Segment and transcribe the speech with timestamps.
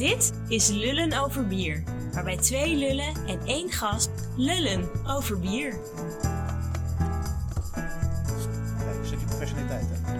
[0.00, 5.70] Dit is Lullen over bier, waarbij twee lullen en één gast lullen over bier.
[7.72, 9.86] Kijk, een stukje professionaliteit.
[9.90, 10.10] Hè?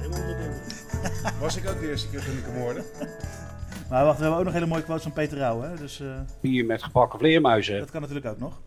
[0.00, 2.84] Helemaal onder de- Was ik ook de eerste keer toen ik hem hoorde.
[3.90, 5.60] Maar wacht, we hebben ook nog hele mooie quotes van Peter Rauw.
[5.60, 5.76] Hè?
[5.76, 7.78] Dus eh, Bier met gebakken vleermuizen.
[7.78, 8.60] dat kan natuurlijk ook nog.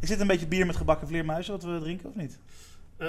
[0.00, 2.38] Is dit een beetje bier met gebakken vleermuizen wat we drinken of niet?
[2.96, 3.08] Eh,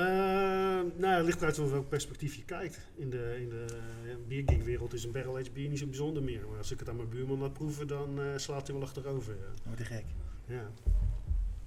[0.98, 2.80] nou, het ligt uit van welk perspectief je kijkt.
[2.96, 3.66] In de, in de
[4.06, 6.42] uh, biergeekwereld is een barrel aged bier niet zo bijzonder meer.
[6.50, 9.34] Maar als ik het aan mijn buurman laat proeven, dan eh, slaat hij wel achterover.
[9.34, 9.62] Ja.
[9.64, 10.06] Wordt hij gek.
[10.46, 10.70] Ja.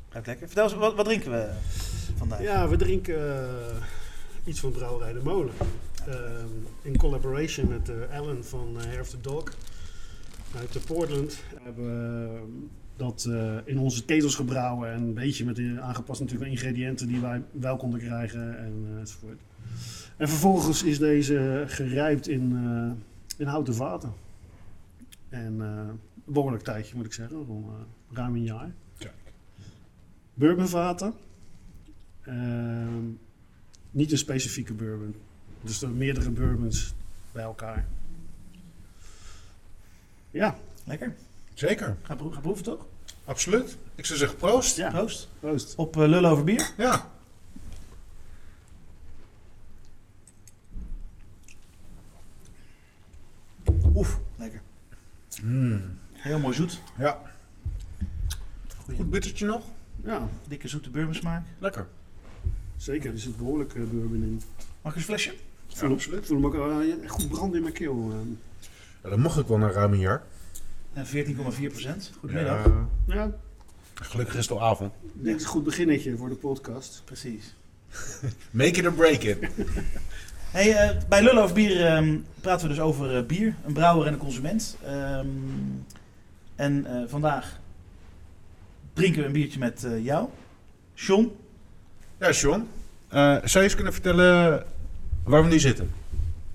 [0.08, 0.46] Gaat lekker.
[0.46, 1.52] Vertel eens, wat, wat drinken we
[2.16, 2.42] vandaag?
[2.42, 3.76] Ja, we drinken eh,
[4.44, 5.54] iets van Brouwerij de Molen.
[6.06, 6.48] Ehm,
[6.82, 9.54] in collaboration met eh Alan van uh, of the Dog
[10.56, 12.40] uit Portland hebben we
[12.98, 17.20] dat eh, in onze ketels gebrouwen en een beetje met de, aangepast natuurlijk ingrediënten die
[17.20, 19.40] wij wel konden krijgen en eh, enzovoort.
[20.16, 24.12] En vervolgens is deze gerijpt in, eh, in houten vaten.
[25.28, 28.72] En een behoorlijk tijdje moet ik zeggen, eh, ruim een jaar.
[28.98, 29.32] Kijk.
[30.34, 31.14] Bourbonvaten.
[32.22, 33.04] Ehm,
[33.90, 35.14] niet een specifieke bourbon.
[35.62, 36.94] Dus er meerdere bourbons
[37.32, 37.86] bij elkaar.
[40.30, 41.14] Ja, Lekker.
[41.54, 42.86] Zeker, Ga, proe- ga proeven toch?
[43.28, 43.76] Absoluut.
[43.94, 44.76] Ik zou zeggen proost.
[44.76, 44.90] Ja.
[44.90, 45.28] Proost.
[45.40, 45.74] proost.
[45.76, 46.70] Op uh, lullen over bier.
[46.76, 47.10] Ja.
[53.94, 54.60] Oef, lekker.
[55.42, 55.98] Mm.
[56.12, 56.80] Heel mooi zoet.
[56.98, 57.20] Ja.
[58.84, 59.64] Goeie, Goed bittertje nog?
[60.04, 61.46] Ja, dikke zoete bourbonsmaak.
[61.58, 61.86] Lekker.
[62.76, 63.12] zeker.
[63.12, 64.42] Er zit behoorlijk eh, bourbon in.
[64.82, 65.34] Mag ik een flesje?
[65.66, 66.18] Ja, voel, absoluut.
[66.18, 68.26] ik voel hem ook eh, goed branden in mijn keel.
[69.02, 70.22] Ja, dat mocht ik wel na ruim een jaar.
[70.98, 72.12] En 14,4 procent.
[72.20, 72.64] Goedemiddag.
[73.06, 73.30] Ja, ja,
[73.94, 74.92] gelukkig is het al avond.
[75.18, 77.02] het is een goed beginnetje voor de podcast.
[77.04, 77.54] Precies.
[78.50, 79.38] Make it or break it.
[80.50, 84.06] Hey, eh, bij Lullen over bier ehm, praten we dus over eh, bier, een brouwer
[84.06, 84.76] en een consument.
[84.84, 85.26] Ehm,
[86.54, 87.60] en eh, vandaag
[88.92, 90.28] drinken we een biertje met eh, jou,
[90.94, 91.32] John.
[92.18, 92.68] Ja, Sean.
[93.08, 94.64] eh, zou je eens kunnen vertellen
[95.24, 95.90] waar we nu zitten?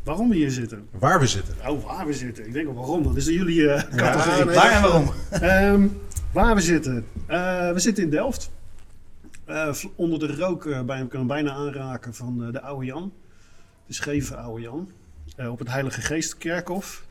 [0.04, 0.88] Waarom we hier zitten?
[1.00, 1.56] Waar we zitten?
[1.68, 2.46] Oh, waar we zitten.
[2.46, 3.04] Ik denk al waarom.
[3.04, 4.46] Dat is jullie eh categorie.
[4.46, 4.56] nee.
[4.56, 5.12] Waar en waarom?
[5.30, 5.88] Ehm,
[6.32, 7.06] waar we zitten?
[7.26, 8.52] Eh, we zitten in Delft.
[9.46, 13.14] Eh, onder de rook eh, bij, kan bijna aanraken van eh, de Oude Jan.
[13.88, 14.92] De scheve Oude Jan.
[15.36, 17.04] Eh, op het Heilige Geestkerkhof.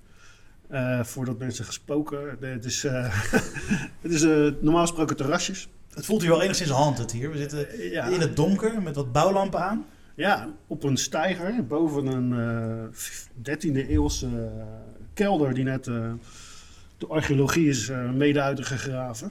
[0.68, 2.36] Eh voordat mensen gesproken.
[2.40, 3.06] Het is, eh,
[4.02, 4.22] het is
[4.60, 5.68] normaal gesproken terrasjes.
[5.94, 7.30] Het voelt hier wel enigszins haunted hier.
[7.30, 9.84] We zitten Ja, in het donker met wat bouwlampen aan.
[10.14, 12.32] Ja, op een steiger boven een
[13.44, 14.64] eh 13e eeuwse eh,
[15.14, 16.12] kelder die net eh
[16.98, 19.30] de archeologie is eh, mede uitgegraven.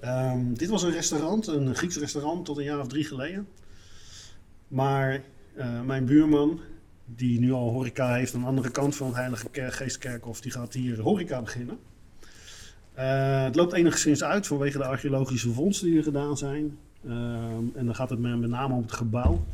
[0.00, 3.46] Ehm, dit was een restaurant, een Grieks restaurant tot een jaar of drie geleden.
[4.68, 5.22] Maar
[5.54, 6.60] eh, mijn buurman,
[7.04, 10.52] die nu al horeca heeft aan de andere kant van het Heilige Ker- Geestkerkhof, die
[10.52, 11.78] gaat hier horeca beginnen.
[12.94, 16.78] Eh, het loopt enigszins uit vanwege de archeologische vondsten die er gedaan zijn.
[17.04, 19.44] Ehm, en dan gaat het met name om het gebouw.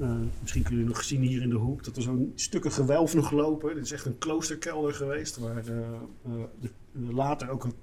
[0.00, 0.10] Eh,
[0.40, 3.30] misschien kunnen jullie nog zien hier in de hoek dat er zo'n stukken gewelf nog
[3.30, 3.74] lopen.
[3.74, 6.70] Dit is echt een kloosterkelder geweest, waar eh, eh, de-
[7.12, 7.74] later ook een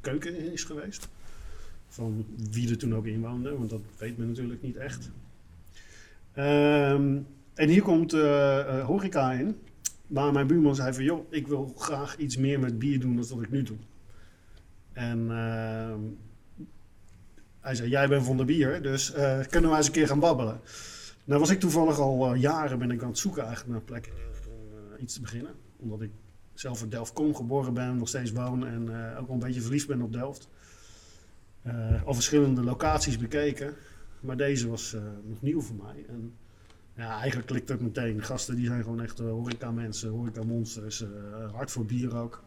[0.00, 1.08] keuken in is geweest.
[1.88, 5.10] Van wie er toen ook in woonde, want dat weet men natuurlijk niet echt.
[6.32, 7.18] Ehm,
[7.54, 8.12] en hier komt
[8.82, 9.56] horeca in.
[10.06, 13.26] Maar mijn buurman zei van, joh, ik wil graag iets meer met bier doen dan
[13.28, 13.76] wat ik nu doe.
[14.92, 16.00] En ehm,
[17.60, 19.12] hij zei, jij bent van de bier, dus
[19.50, 20.60] kunnen we eens een keer gaan babbelen.
[21.24, 24.12] Nou was ik toevallig al eh, jaren ben ik aan het zoeken eigenlijk naar plekken
[24.12, 25.54] om eh, iets te beginnen.
[25.76, 26.10] Omdat ik
[26.54, 29.60] zelf in Delft kom, geboren ben, nog steeds woon en eh, ook wel een beetje
[29.60, 30.48] verliefd ben op Delft.
[32.04, 33.74] Al verschillende locaties bekeken,
[34.20, 36.04] maar deze was nog nieuw voor mij.
[36.08, 36.34] En
[36.96, 38.22] ja, eigenlijk klikt het meteen.
[38.22, 41.04] Gasten die zijn gewoon echt horeca mensen, horeca monsters,
[41.52, 42.42] hard voor bier ook.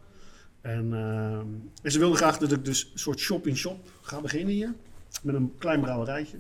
[0.64, 1.38] En, eh,
[1.82, 4.74] en ze wilden graag dat ik dus een soort shop-in-shop ga beginnen hier.
[5.22, 6.38] Met een klein brouwerijtje.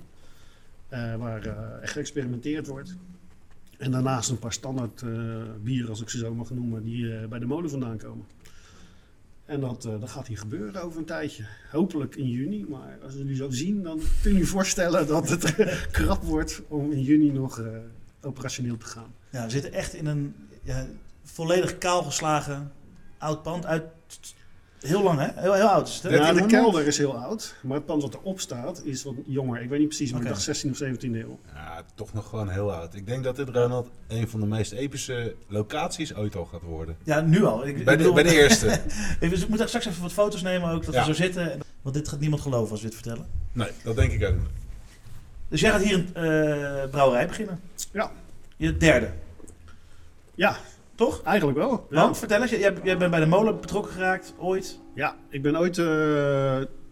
[0.93, 2.95] Eh, waar eh, geëxperimenteerd wordt.
[3.77, 5.09] En daarnaast een paar standaard eh,
[5.63, 8.25] bieren, als ik ze zo mag noemen, die bij de molen vandaan komen.
[9.45, 11.45] En dat, dat gaat hier gebeuren over een tijdje.
[11.71, 15.55] Hopelijk in juni, maar als jullie zo zien, dan kun je je voorstellen dat het
[15.91, 17.61] krap wordt om in juni nog
[18.21, 19.13] operationeel te gaan.
[19.29, 20.87] Ja, we zitten echt in een ja,
[21.23, 22.71] volledig kaalgeslagen
[23.17, 23.83] oud pand uit...
[24.83, 25.27] Heel lang, hè?
[25.41, 26.09] Heel, heel oud is het, hè?
[26.09, 26.63] Ja, de 1300?
[26.63, 29.61] kelder is heel oud, maar het pand wat erop staat is wat jonger.
[29.61, 30.27] Ik weet niet precies, maar Oké.
[30.29, 31.39] ik dacht 16 of 17e eeuw.
[31.53, 32.95] Ja, toch nog gewoon heel oud.
[32.95, 36.95] Ik denk dat dit, Ronald, een van de meest epische locaties ooit al gaat worden.
[37.03, 37.67] Ja, nu al.
[37.67, 38.67] Ik, ik Bij de, bedoel- bij de eerste.
[39.19, 40.99] Ik we moeten straks even wat foto's nemen ook, dat Ja.
[40.99, 41.59] we zo zitten.
[41.81, 43.25] Want dit gaat niemand geloven als we dit vertellen.
[43.51, 44.47] Nee, dat denk ik ook niet.
[45.49, 46.13] Dus jij gaat hier een
[46.83, 47.59] eh, brouwerij beginnen?
[47.91, 48.11] Ja.
[48.57, 49.09] Je derde.
[50.35, 50.57] Ja,
[50.95, 51.21] toch?
[51.23, 51.87] Eigenlijk wel.
[51.89, 52.01] Ja.
[52.01, 54.79] Want, vertel eens, jij, jij bent bij de molen betrokken geraakt, ooit.
[54.95, 55.85] Ja, ik ben ooit, eh,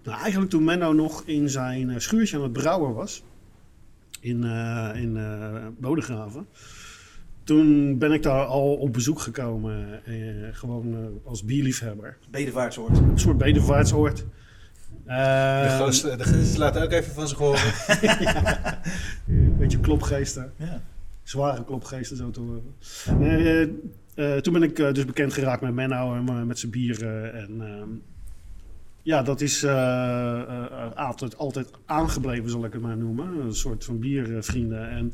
[0.03, 3.23] nou, eigenlijk toen Menno nog in zijn eh, schuurtje aan het brouwen was,
[4.19, 6.47] in, eh in eh Bodegraven.
[7.43, 10.13] Toen ben ik daar al op bezoek gekomen, eh,
[10.51, 12.17] gewoon eh, als bierliefhebber.
[12.29, 12.97] Bedevaartsoord.
[12.97, 14.17] Een soort bedevaartsoord.
[14.17, 17.61] De Eh, gasten de laten ook even van zich horen.
[19.27, 20.53] Een beetje klopgeesten.
[20.55, 20.81] Ja.
[21.23, 22.75] Zware klopgeesten zo te horen.
[23.19, 23.69] Nee,
[24.15, 26.71] eh, eh, toen ben ik eh, dus bekend geraakt met Menno en eh, met zijn
[26.71, 27.33] bieren.
[27.33, 27.89] En ehm,
[29.03, 33.39] ja, dat is eh, eh, altijd, altijd aangebleven, zal ik het maar noemen.
[33.39, 34.89] Een soort van biervrienden.
[34.89, 35.13] En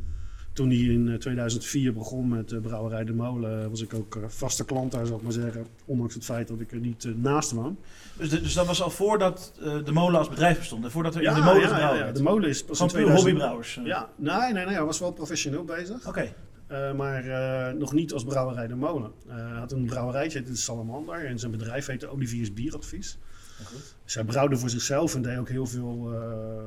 [0.57, 4.23] toen hij in eh, 2004 begon met de Brouwerij De Molen, was ik ook eh,
[4.27, 5.65] vaste klant daar, zal ik maar zeggen.
[5.85, 7.77] Ondanks het feit dat ik er niet eh, naast woon.
[8.17, 10.83] Dus, de- dus dat was al voordat eh, de molen als bedrijf bestond.
[10.83, 13.15] En voordat er in de molen ja, ja, de molen is pas in Gewoon puur
[13.15, 13.77] 2000 hobbybrouwers.
[13.77, 13.85] eh.
[13.85, 16.07] Ja, nee, nee, nee, hij was wel professioneel bezig.
[16.07, 16.33] Oké.
[16.67, 19.11] Eh, maar eh, nog niet als brouwerij De Molen.
[19.27, 21.25] Eh, hij had een brouwerijtje, de Salamander.
[21.25, 23.17] En zijn bedrijf heette Olivier's Bieradvies.
[23.59, 23.65] Ja.
[24.03, 26.63] Dus hij brouwde voor zichzelf en deed ook heel veel eh,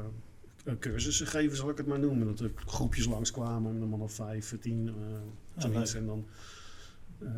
[0.79, 2.27] cursussen geven, zal ik het maar noemen.
[2.27, 4.91] Dat er groepjes langskwamen, een man of vijf, tien,
[5.57, 5.93] zoiets.
[5.93, 6.03] leuk.
[6.03, 6.25] En dan
[7.19, 7.29] eh,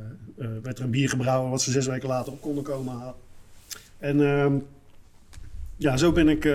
[0.44, 3.14] eh, werd er een bier gebrouwen wat ze zes weken later op konden komen halen.
[3.98, 4.58] En ehm,
[5.76, 6.46] ja, zo ben ik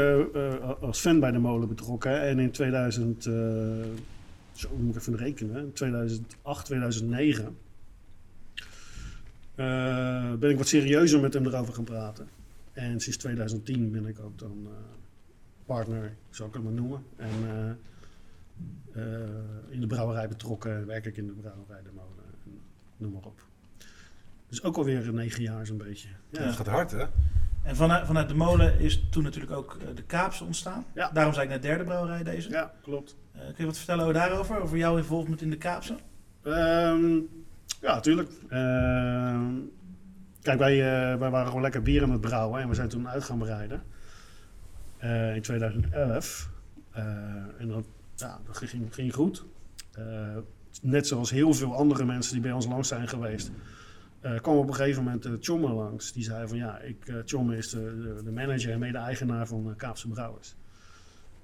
[0.80, 2.22] als fan bij de molen betrokken.
[2.22, 3.34] En in 2000, eh,
[4.52, 7.58] zo moet ik even rekenen, 2008, 2009
[9.56, 12.28] eh, ben ik wat serieuzer met hem erover gaan praten.
[12.74, 14.68] En sinds 2010 ben ik ook dan
[15.68, 17.04] partner, zou ik het maar noemen.
[17.16, 17.70] En eh,
[19.02, 19.30] eh,
[19.70, 22.62] in de brouwerij betrokken, werk ik in de brouwerij de molen, en
[22.98, 23.42] noem maar op.
[24.50, 26.10] Dus ook alweer negen jaar zo'n beetje.
[26.30, 26.42] Ja.
[26.42, 27.06] Het gaat hard, hè?
[27.68, 30.86] En vanuit, vanuit de molen is toen natuurlijk ook eh, de Kaapse ontstaan.
[30.94, 31.10] Ja.
[31.14, 32.50] Daarom zei ik net derde brouwerij deze.
[32.50, 33.16] ja, klopt.
[33.32, 34.62] Eh, kun je wat vertellen over daarover?
[34.62, 35.96] Over jouw involvement in de Kaapse?
[36.44, 37.16] Ehm,
[37.82, 38.32] ja, natuurlijk.
[38.50, 39.52] Ehm,
[40.42, 43.10] kijk, wij, eh, wij waren gewoon lekker bier aan het brouwen en we zijn toen
[43.10, 43.84] uit gaan bereiden.
[44.98, 46.50] Eh, in 2011.
[46.92, 47.04] Eh,
[47.58, 47.86] en dat,
[48.16, 48.58] ja, dat
[48.92, 49.46] ging, goed.
[49.92, 50.38] Eh,
[50.82, 53.52] net zoals heel veel andere mensen die bij ons langs zijn geweest.
[54.42, 56.14] kwam op een gegeven moment Tjomme langs.
[56.14, 60.08] Die zei van ja, ik, Tjomme is de, de, de, manager en mede-eigenaar van Kaapse
[60.08, 60.56] Brouwers.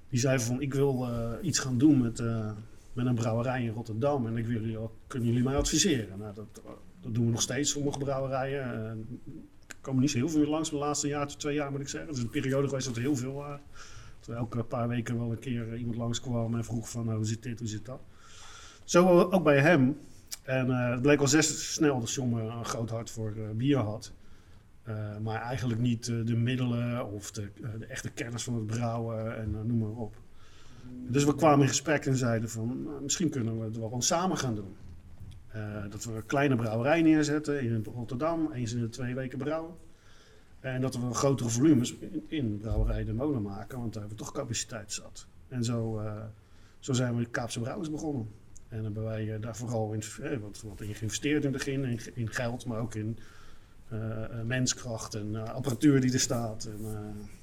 [0.08, 1.08] Die zei van ik wil
[1.42, 2.22] iets gaan doen met,
[2.92, 4.26] met een brouwerij in Rotterdam.
[4.26, 6.18] En ik wil jullie, kunnen jullie mij adviseren?
[6.18, 6.62] Nou, dat,
[7.00, 9.20] dat doen we nog steeds, sommige brouwerijen.
[9.84, 12.08] Uh, komen niet zo heel veel langs de laatste jaar, twee jaar moet ik zeggen.
[12.08, 13.60] Het is een periode geweest dat er heel veel waren.
[14.20, 17.42] Dat elke paar weken wel een keer iemand langskwam en vroeg van nou, hoe zit
[17.42, 18.00] dit, hoe zit dat.
[18.84, 19.98] Zo ook bij hem.
[20.42, 23.78] En uh, het bleek al zes snel dat John een groot hart voor uh, bier
[23.78, 24.12] had.
[24.88, 27.48] Uh, maar eigenlijk niet de middelen of de,
[27.78, 30.16] de, echte kennis van het brouwen en noem maar op.
[31.08, 34.02] Dus we kwamen in gesprek en zeiden van nou, misschien kunnen we het wel gewoon
[34.02, 34.76] samen gaan doen.
[35.90, 39.74] Dat we een kleine brouwerij neerzetten in Rotterdam, eens in de twee weken brouwen.
[40.60, 44.24] En dat we grotere volumes in, in brouwerij de molen maken, want daar hebben we
[44.24, 45.26] toch capaciteit zat.
[45.48, 46.02] En zo,
[46.78, 48.28] zo zijn we Kaapse Brouwers begonnen.
[48.68, 52.00] En hebben wij daar vooral in, eh, wat, wat in geïnvesteerd in het begin, in,
[52.14, 53.18] in, geld, maar ook in
[53.92, 54.00] uh,
[54.44, 56.64] menskracht en apparatuur die er staat.
[56.64, 56.80] En,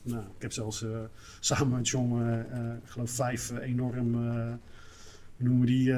[0.02, 0.86] nou, ik heb zelfs
[1.40, 2.22] samen met John,
[2.84, 4.12] ik geloof vijf enorm,
[5.38, 5.94] noemen die,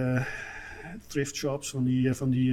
[1.07, 2.51] thrift shops, van die, van die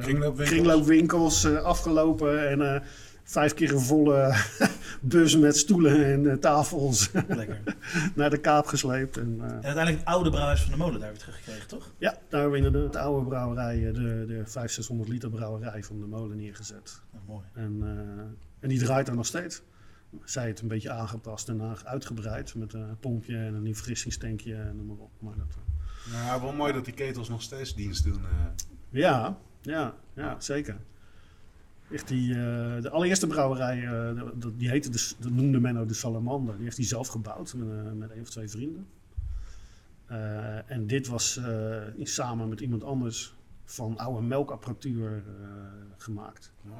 [0.00, 2.48] kringloopwinkels, kringloopwinkels afgelopen.
[2.48, 2.82] En
[3.26, 4.34] vijf keer een volle
[5.00, 7.10] bus met stoelen en tafels
[8.14, 9.16] naar de kaap gesleept.
[9.16, 11.92] En, en, uiteindelijk het oude brouwhuis van de molen daar weer teruggekregen, toch?
[11.98, 16.00] Ja, daar hebben we inderdaad de oude brouwerij, de, de 500, 600 liter brouwerij van
[16.00, 17.00] de molen neergezet.
[17.14, 17.44] Oh, mooi.
[17.54, 17.82] En,
[18.60, 19.62] en die draait daar nog steeds.
[20.24, 24.76] Zij het een beetje aangepast en uitgebreid met een pompje en een nieuw verfrissingstankje en
[24.76, 25.10] noem maar op.
[25.20, 25.58] Maar dat,
[26.12, 28.20] nou, wel mooi dat die ketels nog steeds dienst doen.
[28.20, 28.46] uh.
[28.90, 30.76] Ja, ja, ja, zeker.
[31.90, 32.36] Echt die, uh,
[32.82, 34.22] de allereerste brouwerij, uh,
[34.56, 36.54] die heette de, dat noemde Menno de Salamander.
[36.54, 38.86] Die heeft hij zelf gebouwd met, uh, met een of twee vrienden.
[40.06, 41.40] Eh, en dit was
[42.02, 43.34] samen met iemand anders
[43.64, 45.22] van oude melkapparatuur
[45.96, 46.52] gemaakt.
[46.62, 46.76] Wow.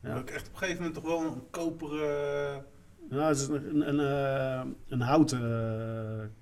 [0.00, 0.16] Ja.
[0.16, 2.64] Ook echt op een gegeven moment toch wel een koperen...
[3.10, 6.32] Ja, het is een, een, een, een houten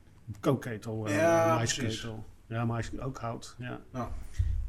[0.40, 2.24] kookketel, ja, maisketel.
[2.46, 3.80] Ja, mais ook hout, ja.
[3.92, 4.10] ja.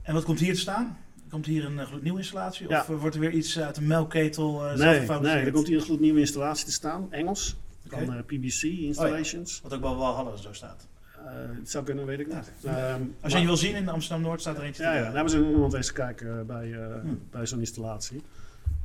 [0.01, 0.97] En wat komt hier te staan?
[1.29, 2.67] Komt hier een gloednieuwe installatie?
[2.67, 2.95] Of ja.
[2.95, 6.19] wordt er weer iets uit een melkketel uh, nee, nee, er komt hier een gloednieuwe
[6.19, 7.11] installatie te staan.
[7.11, 7.57] Engels.
[7.87, 8.17] Van okay.
[8.17, 9.57] uh, PBC Installations.
[9.57, 9.69] Oh ja.
[9.69, 10.87] Wat ook wel Walhalla zo staat.
[11.17, 11.25] Uh,
[11.59, 12.51] het zou kunnen, weet ik niet.
[12.59, 12.93] Ja.
[12.93, 14.83] Um, Als je je wil zien in Amsterdam-Noord staat er eentje.
[14.83, 15.01] Ja, ja.
[15.01, 17.21] daar hebben ze iemand eens kijken bij, hmm.
[17.31, 18.21] bij zo'n installatie.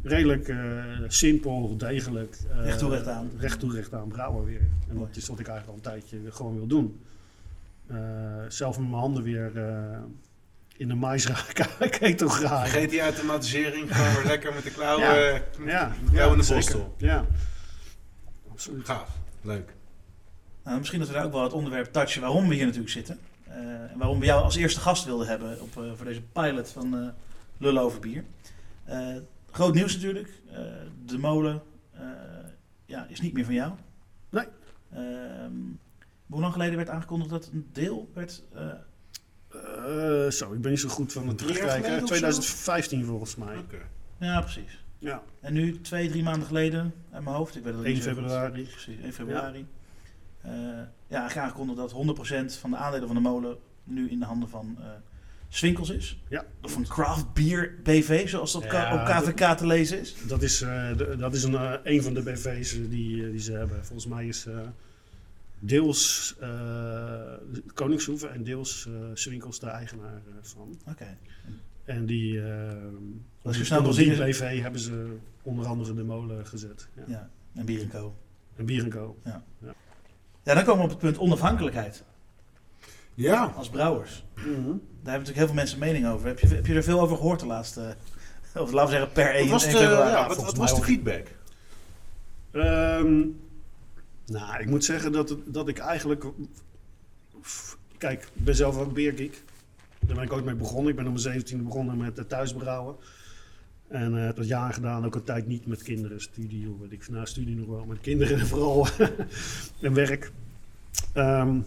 [0.03, 0.55] Redelijk
[1.09, 2.37] simpel, degelijk.
[2.49, 3.31] recht toe, recht aan.
[3.39, 4.61] Recht toe, recht aan brouwen weer.
[4.89, 5.07] En Mooi.
[5.07, 7.01] dat is wat ik eigenlijk al een tijdje gewoon wil doen.
[8.49, 9.53] zelf met mijn handen weer
[10.77, 12.69] in de maïsketelgraai.
[12.71, 15.33] Vergeet die automatisering gewoon weer lekker met de klauwen, Ja.
[15.33, 16.95] met de Ja, klauwen in de borstel.
[16.99, 17.27] Ja.
[18.51, 18.87] Absoluut.
[18.87, 19.09] Gaaf,
[19.43, 19.75] leuk.
[20.65, 23.19] Nou, misschien dat we daar ook wel het onderwerp touchen waarom we hier natuurlijk zitten.
[23.49, 26.69] Eh, en waarom we jou als eerste gast wilden hebben op, eh, voor deze pilot
[26.69, 27.09] van eh
[27.81, 28.25] over bier.
[29.57, 30.29] Groot nieuws natuurlijk.
[30.51, 30.59] Eh,
[31.05, 32.03] de molen eh,
[32.87, 33.73] ja, is niet meer van jou.
[34.31, 34.47] Nee.
[34.93, 35.53] Ehm,
[36.27, 38.43] hoe lang geleden werd aangekondigd dat een deel werd...
[38.55, 38.71] eh,
[39.51, 41.73] Eh, zo, ik ben niet zo goed van het terugkijken.
[41.75, 42.07] geleden of zo?
[42.07, 43.57] 2015 volgens mij.
[43.59, 43.79] Oké.
[44.19, 44.85] ja, precies.
[44.99, 47.57] Ja, En nu, twee, drie maanden geleden, uit mijn hoofd.
[47.57, 48.19] Ik weet het 1 niet zo goed.
[48.19, 48.63] februari.
[48.63, 49.67] Precies, 1 februari.
[50.45, 54.49] Ja, ja aangekondigd dat 100% van de aandelen van de molen nu in de handen
[54.49, 54.87] van eh
[55.49, 56.21] Swinkels is.
[56.29, 56.45] Ja.
[56.63, 60.15] Of van Craft Beer BV, zoals dat Ja, op KVK te lezen is.
[60.27, 63.41] Dat is, eh, de- dat is een, eh, een van de BV's die, eh, die
[63.41, 63.85] ze hebben.
[63.85, 64.59] Volgens mij is eh,
[65.59, 67.33] deels eh
[67.75, 70.79] Koningshoeven en deels eh Swinkels de eigenaar eh, van.
[70.89, 71.17] Oké.
[71.85, 72.61] En die, Als je
[73.43, 76.89] onder- snel onder die BV hebben ze onder andere de molen gezet.
[76.97, 77.03] Ja.
[77.07, 78.17] Ja, en Bier Co.
[78.57, 79.17] En Bier en Co.
[79.25, 82.05] Ja, dan komen we op het punt onafhankelijkheid
[83.15, 84.25] Ja, als brouwers.
[84.35, 84.71] Mhm.
[85.07, 86.27] Daar hebben natuurlijk heel veel mensen mening over.
[86.27, 87.97] Heb je, heb je er veel over gehoord de laatste...
[88.55, 90.11] Of laten we zeggen per 1, wat was de, februari.
[90.11, 90.85] ja, wat, wat was de ook.
[90.85, 91.27] feedback?
[92.51, 93.25] Ehm,
[94.27, 96.25] nou, ik moet zeggen dat, dat ik eigenlijk...
[97.99, 99.43] Kijk, ik ben zelf ook beergeek.
[100.01, 100.91] Daar ben ik ooit mee begonnen.
[100.91, 102.97] Ik ben om mijn 17e begonnen met het thuisbrouwen.
[103.89, 107.09] En eh dat jaar gedaan, ook een tijd niet met kinderen, studie, of weet ik,
[107.09, 108.87] na studie nog wel, met kinderen en vooral
[109.81, 110.33] en werk.
[111.13, 111.61] Ehm,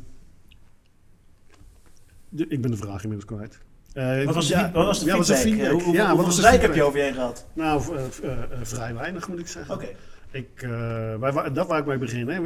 [2.29, 3.59] de- ik ben de vraag inmiddels kwijt.
[3.93, 5.37] Eh, Wat was, de, ja, feed- wat was de ja, wat feedback?
[5.37, 5.71] was de feedback?
[5.71, 7.47] Hoe- hoe- Ja, wat hoeveel was de zeik heb je over je heen gehad?
[7.53, 9.75] Nou, eh, eh, eh, vrij weinig moet ik zeggen.
[9.75, 9.87] Oké.
[10.31, 10.69] Ik, eh,
[11.15, 12.27] wij, dat waar ik mee begin.
[12.29, 12.41] Hè.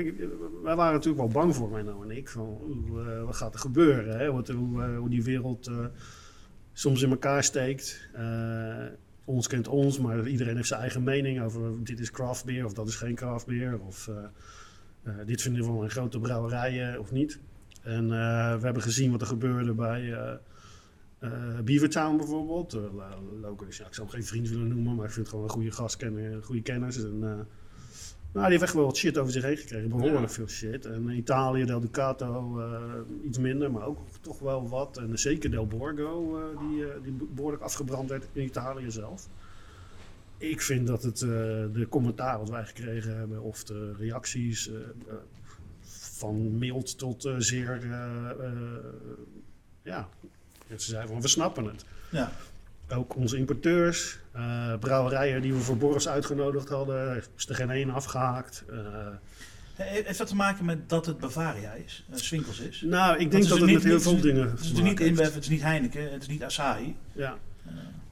[0.64, 2.30] Wij, waren natuurlijk wel bang voor, mij nou en ik.
[2.30, 4.18] Van, hoe, eh, wat gaat er gebeuren?
[4.20, 4.32] Hè?
[4.32, 5.76] Wat, hoe, eh, hoe die wereld eh,
[6.74, 8.08] soms in elkaar steekt.
[8.14, 8.86] Eh,
[9.26, 12.74] ons kent ons, maar iedereen heeft zijn eigen mening over dit is craft beer of
[12.74, 13.80] dat is geen craft beer.
[13.88, 14.16] Of eh,
[15.04, 17.40] eh, dit vinden we van een grote brouwerijen of niet.
[17.84, 20.34] En eh, we hebben gezien wat er gebeurde bij eh
[21.20, 22.72] eh, Beavertown bijvoorbeeld.
[23.70, 25.72] Ja, ik zou hem geen vriend willen noemen, maar ik vind het gewoon een goede
[25.72, 27.04] gastkenner, goede kennis.
[27.04, 27.48] En, nou,
[28.32, 29.90] die heeft echt wel wat shit over zich heen gekregen.
[29.90, 30.30] Behoorlijk Ja.
[30.30, 30.86] veel shit.
[30.86, 32.62] En Italië, Del Ducato,
[33.24, 34.98] iets minder, maar ook toch wel wat.
[34.98, 39.28] En zeker Del Borgo, die, die behoorlijk afgebrand werd in Italië zelf.
[40.38, 44.72] Ik vind dat het, de commentaar wat wij gekregen hebben, of de reacties,
[46.18, 48.52] van mild tot eh, zeer, eh, eh,
[49.84, 50.08] ja,
[50.70, 51.86] ze zeiden van we snappen het.
[52.12, 52.32] Ja.
[52.90, 54.20] Ook onze importeurs,
[54.80, 58.64] brouwerijen die we voor Boris uitgenodigd hadden, is er geen één afgehaakt.
[58.70, 58.78] Eh,
[59.74, 62.06] He- Heeft dat te maken met dat het Bavaria is?
[62.12, 62.82] eh, Swinkels is?
[62.82, 65.00] nou, ik denk dat het niet- met heel veel dingen Het is niet heeft.
[65.10, 66.96] InBev, het is niet Heineken, het is niet Asahi.
[67.12, 67.38] Ja.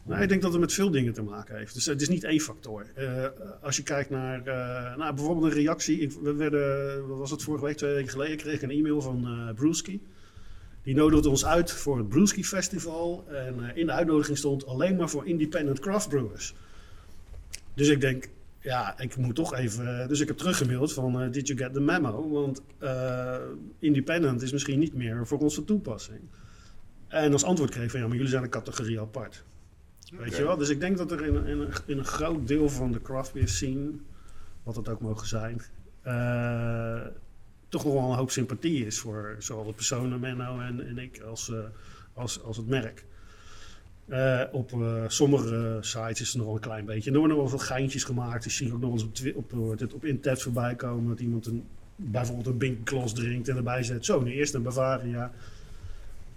[0.03, 1.73] Eh, Nou, ik denk dat het met veel dingen te maken heeft.
[1.73, 2.85] Dus het is niet één factor.
[2.95, 3.25] Eh,
[3.61, 6.17] als je kijkt naar eh, nou, bijvoorbeeld een reactie.
[6.21, 9.25] We werden, wat was het vorige week, twee weken geleden, kreeg ik een e-mail van
[9.25, 10.01] eh Brewski.
[10.83, 13.25] Die nodigde ons uit voor het Brewski Festival.
[13.27, 16.53] En eh, in de uitnodiging stond alleen maar voor independent craft brewers.
[17.73, 18.29] Dus ik denk,
[18.59, 20.07] ja, ik moet toch even...
[20.07, 22.29] Dus ik heb teruggemaild van, eh, did you get the memo?
[22.29, 23.37] Want eh,
[23.79, 26.19] independent is misschien niet meer voor van toepassing.
[27.07, 29.43] En als antwoord kreeg van, ja, maar jullie zijn een categorie apart.
[30.19, 30.57] Weet je wel?
[30.57, 33.33] Dus ik denk dat er in, een- in, in een groot deel van de craft
[33.33, 33.89] beer scene,
[34.63, 35.61] wat het ook mogen zijn,
[36.01, 37.01] eh,
[37.69, 41.19] toch nog wel een hoop sympathie is voor zowel de personen, Menno en, en ik,
[41.21, 41.57] als, eh,
[42.13, 43.05] als, als het merk.
[44.07, 44.71] Eh, op
[45.07, 47.09] sommige sites is er nog wel een klein beetje.
[47.09, 48.45] En er worden nog wel veel geintjes gemaakt.
[48.45, 51.63] Ik zie ook nog eens op, op, op, op Intaps voorbij komen dat iemand een,
[51.95, 54.05] bijvoorbeeld een Bink Glas drinkt en erbij zet.
[54.05, 55.31] Zo, nu eerst een Bavaria.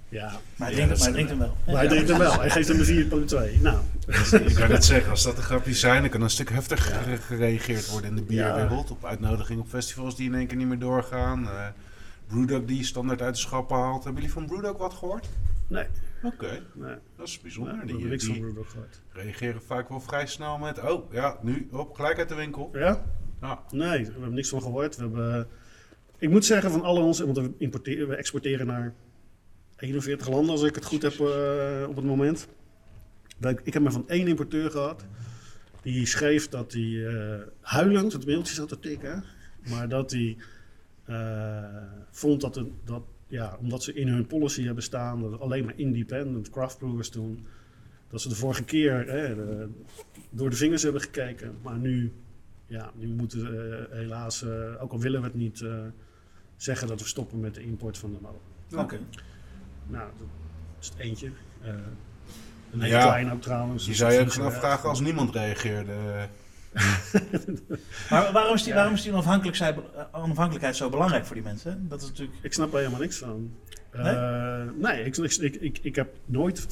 [0.08, 1.56] Ja, Maar hij drinkt, dat maar hij is- drinkt hem wel.
[1.66, 2.40] maar hij drinkt hem wel.
[2.40, 3.60] Hij geeft hem een 4.2.
[3.62, 3.78] Nou,
[4.46, 7.90] Ik kan net zeggen, als dat de grapjes zijn, dan kan een stuk heftiger gereageerd
[7.90, 8.90] worden in de bierwereld.
[8.90, 11.44] Op uitnodiging op festivals die in één keer niet meer doorgaan.
[11.48, 11.66] Eh
[12.26, 14.04] Brewdog die standaard uit de schappen haalt.
[14.04, 15.28] Hebben jullie van Brewdog wat gehoord?
[15.68, 15.86] nee.
[16.22, 16.94] Oké, nee.
[17.16, 17.74] dat is nee bijzonder.
[17.76, 19.00] daar die heb ik niks die van Brewdog gehad.
[19.12, 22.70] reageren vaak wel vrij snel met, oh ja, nu, op, gelijk uit de winkel.
[22.72, 23.04] Ja?
[23.40, 23.60] Ja.
[23.70, 24.96] Nee, we hebben niks van gehoord.
[24.96, 25.46] We hebben,
[26.18, 28.94] ik moet zeggen van alle onze, want we, importeren, we exporteren naar
[29.76, 32.48] 41 landen als ik het goed heb eh, op het moment.
[33.62, 35.04] Ik heb maar van één importeur gehad.
[35.82, 39.24] Die schreef dat hij eh, huilend het mailtje zat te tikken.
[39.68, 40.36] Maar dat hij
[41.04, 45.64] eh, vond dat, het, dat ja, omdat ze in hun policy hebben staan dat alleen
[45.64, 47.46] maar independent craft brewers doen.
[48.08, 49.36] Dat ze de vorige keer hè,
[50.30, 51.56] door de vingers hebben gekeken.
[51.62, 52.12] Maar nu
[52.66, 54.44] ja, nu moeten we helaas,
[54.80, 55.64] ook al willen we het niet,
[56.56, 58.84] zeggen dat we stoppen met de import van de molen.
[58.84, 58.98] Oké.
[59.86, 60.26] Nou, dat
[60.80, 61.30] is het eentje.
[61.62, 61.68] Eh,
[62.72, 63.02] een hele Ja.
[63.02, 63.86] kleine ook trouwens.
[63.86, 65.92] Je zou je ook Dus, gaan eh, afvragen als niemand reageerde.
[68.10, 68.74] Maar waarom is die, Ja.
[68.78, 71.88] waarom is die onafhankelijkheid, eh, onafhankelijkheid zo belangrijk voor die mensen?
[71.88, 72.38] Dat is natuurlijk...
[72.42, 73.50] Ik snap er helemaal niks van.
[73.92, 74.14] Nee?
[74.14, 76.66] Eh, nee, ik, ik, ik, ik, heb nooit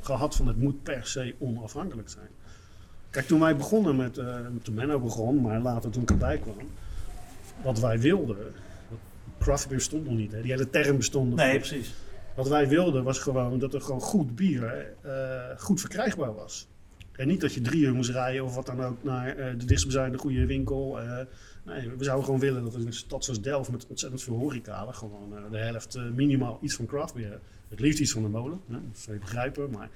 [0.00, 2.28] gehad van het moet per se onafhankelijk zijn.
[3.10, 6.56] Kijk, toen wij begonnen met, eh toen Menno begon, maar later toen ik erbij kwam,
[7.62, 8.36] wat wij wilden,
[9.38, 10.42] craft beer bestond nog niet, hè?
[10.42, 11.60] die hele term bestond nog Nee, niet.
[11.68, 11.94] precies.
[12.38, 16.68] Wat wij wilden was gewoon dat er gewoon goed bier eh, goed verkrijgbaar was.
[17.12, 19.64] En niet dat je drie uur moest rijden of wat dan ook naar eh, de
[19.64, 21.00] dichtstbijzijnde goede winkel.
[21.00, 21.26] eh.
[21.64, 24.92] nee, we zouden gewoon willen dat in een stad zoals Delft met ontzettend veel horeca
[24.92, 27.40] gewoon de helft minimaal iets van craft beer.
[27.68, 29.70] Het liefst iets van de molen, hè, dat zou je begrijpen.
[29.70, 29.90] Maar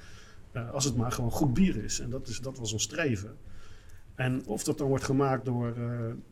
[0.72, 2.00] als het maar gewoon goed bier is.
[2.00, 3.36] En dat, is, dat was ons streven.
[4.14, 5.74] En of dat dan wordt gemaakt door,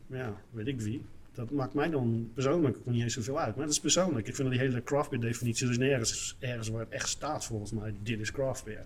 [0.06, 1.04] ja, weet ik wie.
[1.34, 3.54] Dat maakt mij dan persoonlijk niet eens zoveel uit.
[3.56, 4.28] Maar dat is persoonlijk.
[4.28, 7.44] Ik vind dat die hele craft beer definitie dus nergens, ergens waar het echt staat
[7.44, 7.94] volgens mij.
[8.02, 8.84] Dit is craft beer.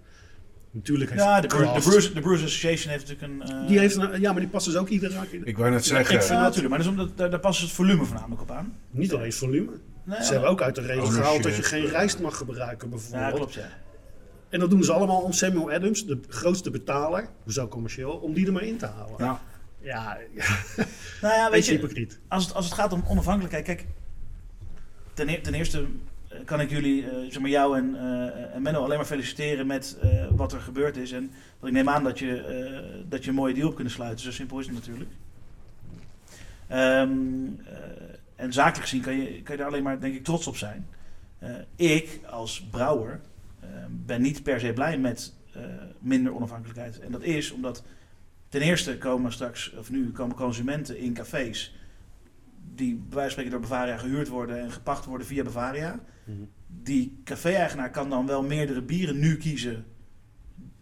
[0.70, 3.56] Natuurlijk heeft Ja, de, Brewers- craft- de, Brewers, de Brewers Association heeft natuurlijk een...
[3.62, 6.14] eh, Die heeft een, ja, maar die past dus ook iedere Ik wou net zeggen,
[6.14, 6.68] ik vind Ja, dat- natuurlijk.
[6.68, 8.76] Maar dat is omdat, daar, daar past het volume voornamelijk op aan.
[8.90, 9.70] niet alleen volume.
[10.04, 12.94] Nee, Ze hebben ook uit de regel gehaald dat je geen rijst mag gebruiken Ja,
[12.96, 13.34] bijvoorbeeld.
[13.34, 13.68] klopt, ja.
[14.48, 18.46] En dat doen ze allemaal om Samuel Adams, de grootste betaler, zo commercieel, om die
[18.46, 19.26] er maar in te houden.
[19.26, 19.40] Ja.
[19.84, 20.18] Ja,
[21.22, 22.18] Nou ja, weet je, hypocriet.
[22.28, 23.86] als het, als het gaat om onafhankelijkheid, kijk,
[25.14, 25.86] ten, ten eerste
[26.28, 29.66] eh, kan ik jullie, eh, zeg maar jou en, eh, en Menno alleen maar feliciteren
[29.66, 29.98] met
[30.30, 31.12] wat er gebeurd is.
[31.12, 34.24] En dat ik neem aan dat je, dat je een mooie deal hebt kunnen sluiten.
[34.24, 35.10] Zo simpel is het natuurlijk.
[36.68, 37.10] Ehm,
[37.64, 37.74] eh,
[38.36, 40.86] en zakelijk gezien kan je, kan je daar alleen maar, denk ik, trots op zijn.
[41.76, 43.20] Ik, als brouwer,
[43.90, 45.34] ben niet per se blij met
[45.98, 47.00] minder onafhankelijkheid.
[47.00, 47.82] En dat is omdat
[48.54, 51.74] ten eerste komen straks, of nu komen consumenten in cafés
[52.74, 56.00] die bij wijze van spreken door Bavaria gehuurd worden en gepacht worden via Bavaria.
[56.24, 56.36] Mhm.
[56.66, 59.84] Die café-eigenaar kan dan wel meerdere bieren nu kiezen.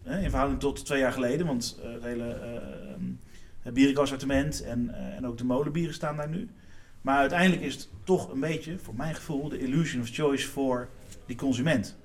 [0.03, 1.45] Hè, in verhouding tot twee jaar geleden.
[1.45, 3.03] Want eh, het hele eh,
[3.59, 6.49] het bierenassortiment en, eh, en ook de molenbieren staan daar nu.
[7.01, 10.89] Maar uiteindelijk is het toch een beetje, voor mijn gevoel, de illusion of choice voor
[11.25, 11.97] die consument.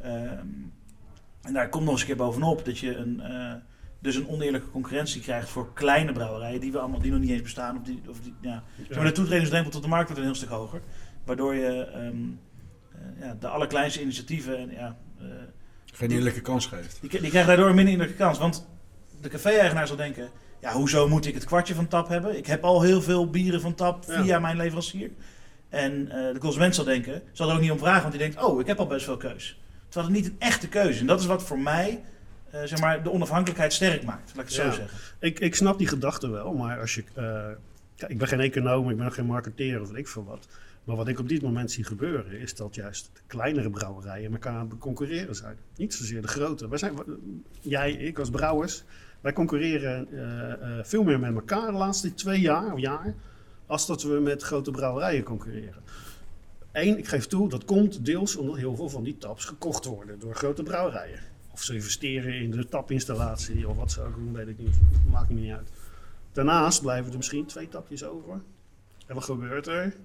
[0.00, 0.46] Ehm,
[1.42, 3.22] en daar komt nog eens een keer bovenop dat je een,
[4.06, 7.42] dus een oneerlijke concurrentie krijgt voor kleine brouwerijen die, we allemaal, die nog niet eens
[7.42, 7.76] bestaan.
[7.76, 10.36] Of die, of die, ja, Zeg maar de toetredingsdrempel tot de markt wordt een heel
[10.36, 10.80] stuk hoger.
[11.24, 12.16] Waardoor je ehm,
[12.92, 15.26] eh, ja, de allerkleinste initiatieven, en, ja, eh,
[15.92, 16.98] geen eerlijke kans geeft.
[17.00, 18.38] die, die krijgen daardoor een minder eerlijke kans.
[18.38, 18.68] Want
[19.20, 20.28] de café-eigenaar zal denken,
[20.60, 22.36] ja, hoezo moet ik het kwartje van tap hebben?
[22.36, 24.22] Ik heb al heel veel bieren van tap Ja.
[24.22, 25.10] via mijn leverancier.
[25.68, 28.42] En eh, de consument zal denken, zal er ook niet om vragen, want die denkt,
[28.42, 29.60] oh, ik heb al best veel keus.
[29.88, 31.00] Terwijl het niet een echte keuze.
[31.00, 32.04] En dat is wat voor mij,
[32.60, 34.32] eh, zeg maar, de onafhankelijkheid sterk maakt.
[34.34, 34.70] Laat ik het Ja.
[34.70, 34.98] zo zeggen.
[35.20, 37.04] Ik, ik snap die gedachte wel, maar als je.
[37.14, 37.48] eh,
[37.96, 40.48] kijk, ik ben geen econoom, ik ben geen marketeer of ik veel wat.
[40.84, 44.54] Maar wat ik op dit moment zie gebeuren, is dat juist de kleinere brouwerijen elkaar
[44.56, 45.56] aan het concurreren zijn.
[45.76, 46.68] Niet zozeer de grote.
[46.68, 46.92] Wij zijn,
[47.60, 48.84] jij, ik als brouwers,
[49.20, 50.08] wij concurreren
[50.60, 53.14] eh, veel meer met elkaar de laatste twee jaar, of jaar,
[53.66, 55.82] als dat we met grote brouwerijen concurreren.
[56.72, 60.18] Eén, ik geef toe, dat komt deels omdat heel veel van die taps gekocht worden
[60.18, 61.18] door grote brouwerijen.
[61.56, 64.78] Of ze investeren in de tapinstallatie of wat ze ook doen, weet ik niet.
[65.10, 65.70] Maakt me niet uit.
[66.32, 68.40] Daarnaast blijven er misschien twee tapjes over.
[69.06, 69.96] En wat gebeurt er?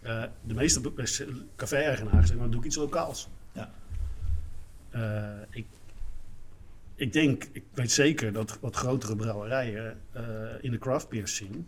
[0.00, 3.28] Eh, de meeste eh, café-eigenaren zeggen, dan doe ik iets lokaals.
[3.52, 3.70] Ja.
[4.90, 5.66] Eh, ik,
[6.94, 10.00] ik denk, ik weet zeker dat wat grotere brouwerijen
[10.60, 11.58] in de craft beer scene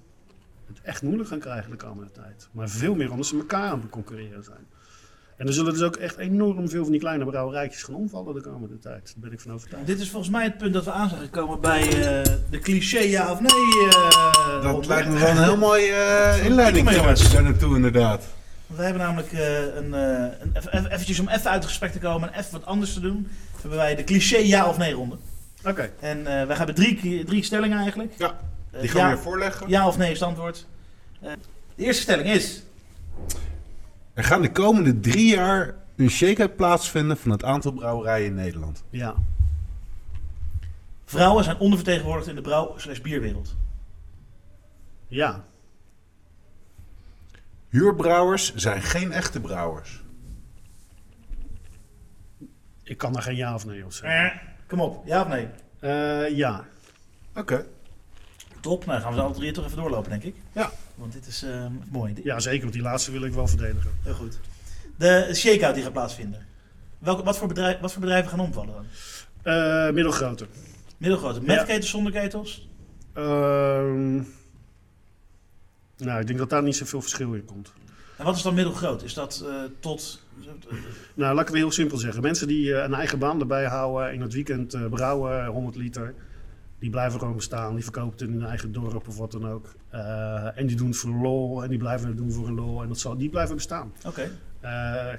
[0.66, 2.48] het echt moeilijk gaan krijgen de komende tijd.
[2.52, 4.66] Maar veel meer omdat ze elkaar aan het concurreren zijn.
[5.40, 8.40] En er zullen dus ook echt enorm veel van die kleine brouwerijtjes gaan omvallen de
[8.40, 9.04] komende tijd.
[9.04, 9.86] Daar ben ik van overtuigd.
[9.86, 12.98] Dit is volgens mij het punt dat we aan zijn gekomen bij eh, de cliché
[12.98, 13.88] ja of nee.
[13.90, 17.32] eh, Dat lijkt me wel een heel mooi eh inleiding Kom maar, jongens.
[17.32, 18.24] daar naartoe inderdaad.
[18.66, 21.64] Want we hebben namelijk eh, een, eh, een even, even- eventjes om even uit het
[21.64, 23.28] gesprek te komen en even wat anders te doen,
[23.60, 25.16] hebben wij de cliché ja of nee ronde.
[25.64, 25.90] Oké.
[26.00, 28.12] En eh wij hebben drie, drie stellingen eigenlijk.
[28.18, 28.38] Ja,
[28.80, 29.68] Die gaan we ja, weer voorleggen.
[29.68, 30.66] ja of nee is het antwoord.
[31.20, 31.30] Eh,
[31.74, 32.62] de eerste stelling is,
[34.14, 38.84] Er gaan de komende drie jaar een shake-up plaatsvinden van het aantal brouwerijen in Nederland.
[38.90, 39.14] Ja.
[41.04, 43.56] vrouwen zijn ondervertegenwoordigd in de brouw- slash bierwereld.
[45.08, 45.44] Ja.
[47.68, 50.02] Huurbrouwers zijn geen echte brouwers.
[52.82, 54.24] Ik kan daar geen ja of nee op zeggen.
[54.24, 55.48] Eh, kom op, ja of nee?
[55.80, 56.64] Eh, ja.
[57.34, 57.66] Oké.
[58.60, 60.34] Top, nou dan gaan we ze alle drie toch even doorlopen denk ik.
[60.52, 60.70] Ja.
[61.00, 62.14] Want dit is eh, mooi.
[62.24, 62.60] ja, zeker.
[62.60, 63.90] Want die laatste wil ik wel verdedigen.
[64.02, 64.38] Heel goed.
[64.96, 66.46] De shake-out die gaat plaatsvinden.
[66.98, 68.84] Welke, wat, voor bedrijf, wat voor bedrijven gaan omvallen dan?
[69.42, 70.46] Eh, middelgrote.
[70.96, 71.40] Middelgrote.
[71.40, 71.64] Met Ja.
[71.64, 72.68] ketels, zonder ketels?
[73.12, 74.14] Ehm,
[75.96, 77.72] nou, ik denk dat daar niet zoveel verschil in komt.
[78.16, 79.02] En wat is dan middelgroot?
[79.02, 80.22] Is dat eh, tot...
[81.14, 82.22] Nou, laat ik het heel simpel zeggen.
[82.22, 86.14] Mensen die eh, een eigen baan erbij houden, in het weekend brouwen, 100 liter,
[86.80, 87.74] die blijven gewoon bestaan.
[87.74, 89.74] Die verkopen het in hun eigen dorp of wat dan ook.
[89.88, 92.54] Eh, en die doen het voor een lol en die blijven het doen voor een
[92.54, 92.82] lol.
[92.82, 93.92] En dat zal, die blijven bestaan.
[94.06, 94.30] Oké.
[94.60, 95.18] Eh, eh,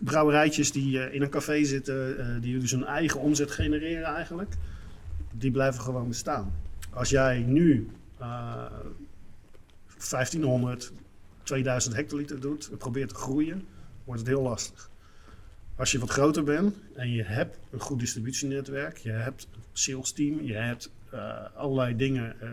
[0.00, 4.54] brouwerijtjes die in een café zitten, die dus hun eigen omzet genereren eigenlijk,
[5.32, 6.52] die blijven gewoon bestaan.
[6.90, 8.64] Als jij nu eh
[10.10, 10.92] 1500,
[11.42, 13.66] 2000 hectoliter doet en probeert te groeien,
[14.04, 14.90] wordt het heel lastig.
[15.78, 20.12] Als je wat groter bent en je hebt een goed distributienetwerk, je hebt een sales
[20.12, 22.48] team, je hebt eh, allerlei dingen eh,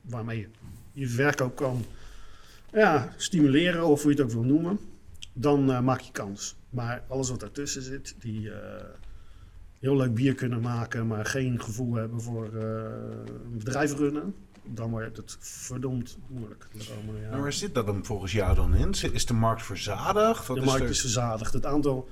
[0.00, 0.48] waarmee je
[0.92, 1.84] je verkoop kan
[2.72, 4.78] ja, stimuleren of hoe je het ook wil noemen,
[5.32, 6.56] dan eh, maak je kans.
[6.70, 8.50] Maar alles wat daartussen zit, die
[9.78, 14.34] heel leuk bier kunnen maken, maar geen gevoel hebben voor een bedrijf runnen,
[14.64, 16.66] dan wordt het verdomd moeilijk.
[17.30, 18.90] Maar waar zit dat dan volgens jou dan in?
[19.12, 20.46] Is de markt verzadigd?
[20.46, 21.52] Wat De is markt er- is verzadigd.
[21.52, 22.08] Het aantal,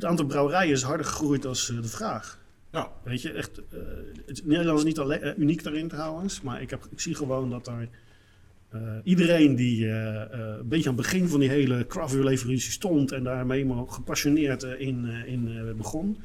[0.00, 2.38] het aantal brouwerijen is harder gegroeid als eh, de vraag.
[2.72, 2.88] Ja.
[3.04, 3.78] Weet je, echt, eh,
[4.26, 7.50] het Nederland is niet alleen eh, uniek daarin trouwens, maar ik, heb, ik zie gewoon
[7.50, 7.88] dat er
[8.68, 12.70] eh, iedereen die eh, eh, een beetje aan het begin van die hele craft revolutie
[12.72, 16.18] stond en daarmee maar gepassioneerd eh, in, eh, in eh, begon,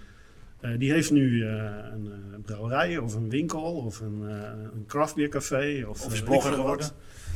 [0.60, 1.54] eh, die heeft nu eh,
[1.94, 4.36] een eh, brouwerij of een winkel of een, eh
[4.74, 6.88] een craft beer café of, Of is eh, blogger geworden.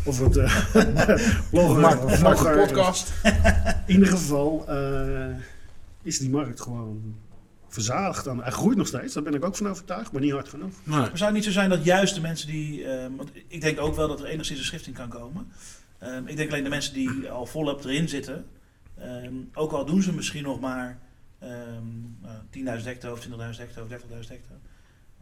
[0.06, 0.66] Of het eh,
[1.52, 3.14] blogger, of- podcast.
[3.88, 5.26] in ieder geval eh,
[6.08, 7.16] is die markt gewoon
[7.68, 8.24] verzadigd.
[8.24, 8.44] Dan.
[8.44, 10.74] Hij groeit nog steeds, daar ben ik ook van overtuigd, maar niet hard genoeg.
[10.84, 12.86] Maar zou het niet zo zijn dat juist de mensen die...
[12.86, 15.52] ehm, want ik denk ook wel dat er enigszins een schifting kan komen.
[15.98, 18.46] Ehm, ik denk alleen de mensen die al volop erin zitten...
[18.98, 21.00] ehm, ook al doen ze misschien nog maar
[21.40, 21.84] ehm
[22.22, 24.60] nou, 10.000 hectare of 20.000 hectare of 30.000 hectare...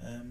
[0.01, 0.27] ehm,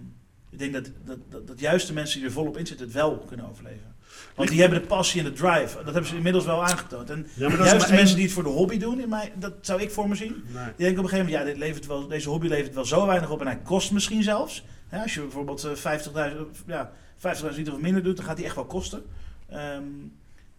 [0.54, 2.94] ik denk dat, dat, dat, dat juist de mensen die er volop in zitten het
[2.94, 3.94] wel kunnen overleven.
[4.34, 5.76] Want die hebben de passie en de drive.
[5.76, 7.10] Dat hebben ze inmiddels wel aangetoond.
[7.10, 9.52] En Ja, maar juist de mensen die het voor de hobby doen, in mij, dat
[9.60, 10.44] zou ik voor me zien.
[10.52, 10.64] Nee.
[10.64, 13.06] Die denken op een gegeven moment, ja, dit levert wel, deze hobby levert wel zo
[13.06, 14.64] weinig op en hij kost misschien zelfs.
[14.90, 15.98] Als je bijvoorbeeld eh,
[16.32, 19.02] 50.000 ja, 50.000 liter of minder doet, dan gaat die echt wel kosten.
[19.48, 19.82] Ehm,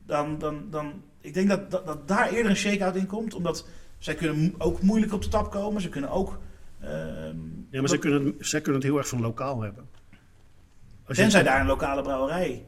[0.06, 3.68] dan, dan, dan, ik denk dat, dat, dat daar eerder een shake-out in komt, omdat
[3.98, 5.82] zij kunnen ook moeilijk op de tap komen.
[5.82, 6.40] Ze kunnen ook...
[6.82, 7.38] ehm,
[7.76, 9.88] Ja, maar zij kunnen, het, zij kunnen het heel erg van lokaal hebben.
[11.06, 12.66] Als je- tenzij daar een lokale brouwerij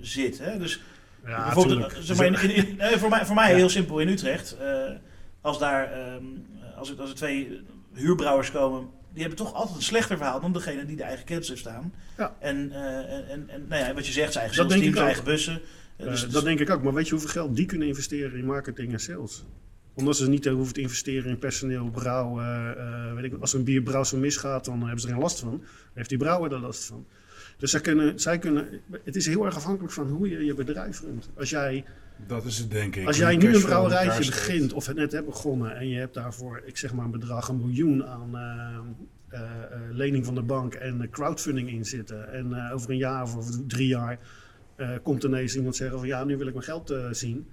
[0.00, 0.38] zit.
[0.38, 0.58] Hè?
[0.58, 0.80] Dus
[1.26, 3.56] Ja, Bijvoorbeeld, eh, zeg maar, in, in- in- nee, voor mij, voor mij Ja.
[3.56, 4.56] heel simpel in Utrecht.
[4.56, 4.90] eh,
[5.40, 6.24] als daar ehm,
[6.76, 7.60] als, er, als er twee
[7.92, 11.48] huurbrouwers komen, die hebben toch altijd een slechter verhaal dan degene die de eigen ketels
[11.48, 11.92] heeft staan.
[12.16, 12.36] Ja.
[12.38, 14.96] En, eh, en, en, en nou ja, wat je zegt, zijn eigen ook.
[14.96, 15.60] eigen bussen.
[15.96, 16.82] Dus- dat denk ik ook.
[16.82, 19.44] Maar weet je hoeveel geld die kunnen investeren in marketing en sales?
[19.96, 22.40] Omdat ze niet eh, hoeven te investeren in personeel, brouw.
[22.40, 25.40] eh, eh, weet ik, als een bierbrouw zo misgaat, dan hebben ze er geen last
[25.40, 25.50] van.
[25.50, 25.60] Dan
[25.94, 27.06] heeft die brouwer er last van.
[27.58, 31.00] Dus zij kunnen, zij kunnen, het is heel erg afhankelijk van hoe je je bedrijf
[31.00, 31.30] runt.
[31.36, 31.84] Als jij,
[32.26, 33.06] Dat is het denk ik.
[33.06, 36.62] als jij nu een brouwerijtje begint of het net hebt begonnen en je hebt daarvoor,
[36.64, 38.30] ik zeg maar een bedrag, een miljoen aan
[39.92, 42.32] lening van de bank en crowdfunding in zitten.
[42.32, 44.18] En over een jaar of over drie jaar
[45.02, 47.46] komt ineens iemand zeggen van ja, nu wil ik mijn geld zien.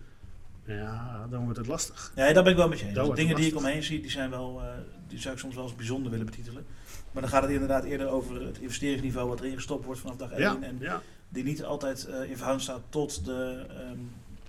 [0.66, 2.12] Ja, dan wordt het lastig.
[2.16, 2.96] ja, daar ben ik wel met je eens.
[3.08, 4.68] De dingen die ik omheen zie, die, zijn wel, eh,
[5.08, 6.66] die zou ik soms wel als bijzonder willen betitelen.
[7.12, 10.32] Maar dan gaat het inderdaad eerder over het investeringsniveau wat erin gestopt wordt vanaf dag
[10.32, 10.40] 1.
[10.42, 11.02] Ja, En ja.
[11.30, 13.98] die niet altijd eh, in verhouding staat tot, de, ehm,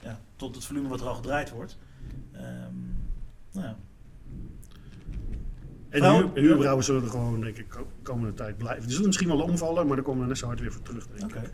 [0.03, 1.79] ja, tot het volume wat er al gedraaid wordt.
[2.33, 2.43] Ehm,
[3.53, 3.77] nou ja.
[5.89, 8.83] En Vrouw- huur, huurbrouwers zullen er gewoon, denk ik, de komende tijd blijven.
[8.83, 11.07] Die zullen misschien wel omvallen, maar dan komen we net zo hard weer voor terug,
[11.17, 11.51] denk ik.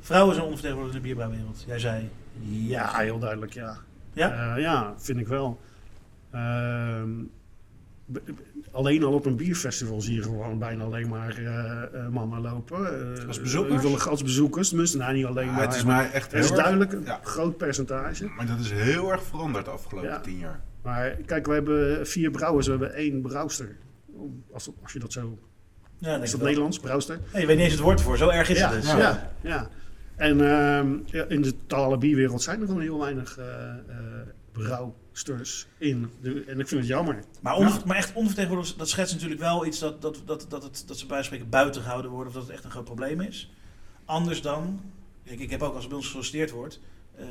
[0.00, 1.64] Vrouwen zijn onvertegenwoordigd in de bierbrouwwereld.
[1.66, 2.08] Jij zei
[2.40, 3.76] Ja, heel duidelijk, ja.
[4.12, 4.54] Ja?
[4.54, 5.60] Eh, ja, vind ik wel.
[6.30, 7.10] Ehm,
[8.70, 13.16] alleen al op een bierfestival zie je gewoon bijna alleen maar eh, eh, mannen lopen.
[13.26, 14.06] Als bezoekers?
[14.06, 15.62] als bezoekers, tenminste, nou, niet alleen Ja, maar.
[15.62, 17.20] het is mij echt Er is duidelijk een ja.
[17.22, 18.26] groot percentage.
[18.36, 20.20] Maar dat is heel erg veranderd de afgelopen Ja.
[20.20, 20.60] tien jaar.
[20.82, 23.76] Maar kijk, we hebben vier brouwers, we hebben één brouwster.
[24.52, 25.38] Als, als je dat zo...
[25.98, 26.40] Ja, Is dat.
[26.40, 27.18] Nederlands, brouwster?
[27.32, 28.16] Nee, je weet niet eens het woord ervoor.
[28.16, 28.90] Zo erg is ja, het dus.
[28.90, 29.68] ja, ja,
[30.16, 30.98] En ehm,
[31.28, 33.38] in de totale bierwereld zijn er gewoon heel weinig
[34.52, 36.10] brouwsters in.
[36.20, 37.24] De, en ik vind het jammer.
[37.40, 40.98] Maar, maar echt onvertegenwoordigd, dat schetst natuurlijk wel iets dat, dat, dat, dat, het, dat
[40.98, 42.28] ze bij wijze van spreken buiten gehouden worden.
[42.28, 43.52] Of dat het echt een groot probleem is.
[44.04, 44.80] Anders dan,
[45.24, 46.80] kijk, ik heb ook als er bij ons gesolliciteerd wordt.
[47.16, 47.24] eh,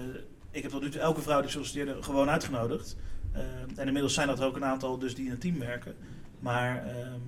[0.52, 2.96] ik heb tot nu toe elke vrouw die solliciteerde gewoon uitgenodigd.
[3.32, 3.42] Eh,
[3.76, 5.96] en inmiddels zijn dat er ook een aantal dus die in een team werken.
[6.40, 7.20] Maar ehm,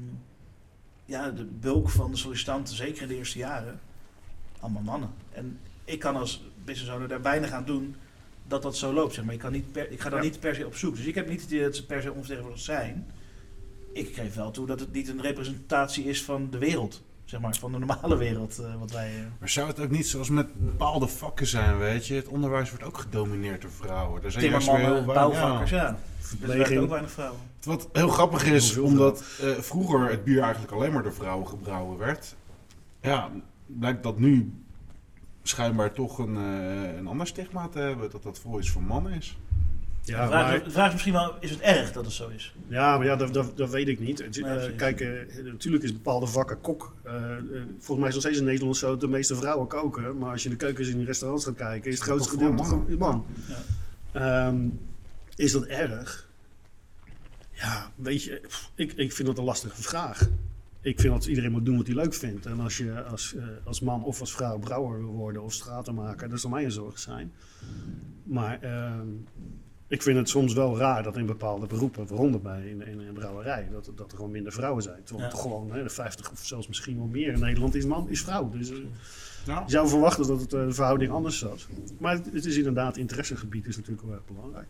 [1.05, 3.79] ja, de bulk van de sollicitanten, zeker in de eerste jaren,
[4.63, 5.09] allemaal mannen.
[5.31, 7.95] En ik kan als business owner daar weinig aan doen
[8.47, 9.13] dat dat zo loopt.
[9.13, 9.33] Zeg maar.
[9.33, 10.29] ik, kan niet per, ik ga daar Ja.
[10.29, 10.95] niet per se op zoek.
[10.95, 13.07] Dus ik heb niet het idee dat ze per se onvertegenwoordigd zijn.
[13.93, 17.01] Ik geef wel toe dat het niet een representatie is van de wereld.
[17.25, 18.59] Zeg maar, van de normale wereld.
[18.59, 22.07] eh, wat wij, eh, Maar zou het ook niet zoals met bepaalde vakken zijn, weet
[22.07, 22.13] je?
[22.13, 24.21] Het onderwijs wordt ook gedomineerd door vrouwen.
[24.21, 25.77] Daar zijn juist weer heel weinig- bouwvakkers, ja.
[25.77, 26.89] Er werken ook Verpleging.
[26.89, 27.39] weinig vrouwen.
[27.63, 31.97] Wat heel grappig is, omdat eh, vroeger het bier eigenlijk alleen maar door vrouwen gebrouwen
[31.97, 32.35] werd.
[33.01, 33.29] Ja,
[33.65, 34.53] blijkt dat nu
[35.43, 38.09] schijnbaar toch een, eh, een ander stigma te hebben.
[38.09, 39.37] Dat dat voor iets voor mannen is.
[40.05, 42.29] Ja, de, vraag, maar, de vraag is misschien wel, is het erg dat het zo
[42.29, 42.55] is?
[42.67, 44.41] ja, maar ja, dat, dat, dat weet ik niet.
[44.41, 46.93] Nee, eh, kijk, eh, natuurlijk is bepaalde vakken kok.
[47.79, 50.17] volgens mij is het nog steeds in Nederland zo dat de meeste vrouwen koken.
[50.17, 52.95] Maar als je in de keukens in de restaurants gaat kijken, is het grootste gedeelte
[52.97, 53.25] man.
[53.47, 54.47] Ja.
[54.47, 54.67] Ehm,
[55.35, 56.29] is dat erg?
[57.51, 60.29] Ja, weet je, pff, ik, ik vind dat een lastige vraag.
[60.83, 62.45] Ik vind dat iedereen moet doen wat hij leuk vindt.
[62.45, 66.29] En als je als, eh, als man of als vrouw brouwer wil worden of stratenmaker,
[66.29, 67.31] dat zal mij een zorg zijn.
[68.23, 69.07] Maar ehm,
[69.87, 73.13] ik vind het soms wel raar dat in bepaalde beroepen, waaronder bij in, in een
[73.13, 75.03] brouwerij, dat, dat er gewoon minder vrouwen zijn.
[75.03, 75.35] Terwijl Ja.
[75.37, 78.49] gewoon hè, de 50 of zelfs misschien wel meer in Nederland is man, is vrouw.
[78.49, 78.77] Dus eh,
[79.45, 81.67] je zou verwachten dat het, eh, de verhouding anders zat.
[81.99, 84.67] Maar het, het is inderdaad, interessegebied is natuurlijk wel erg belangrijk.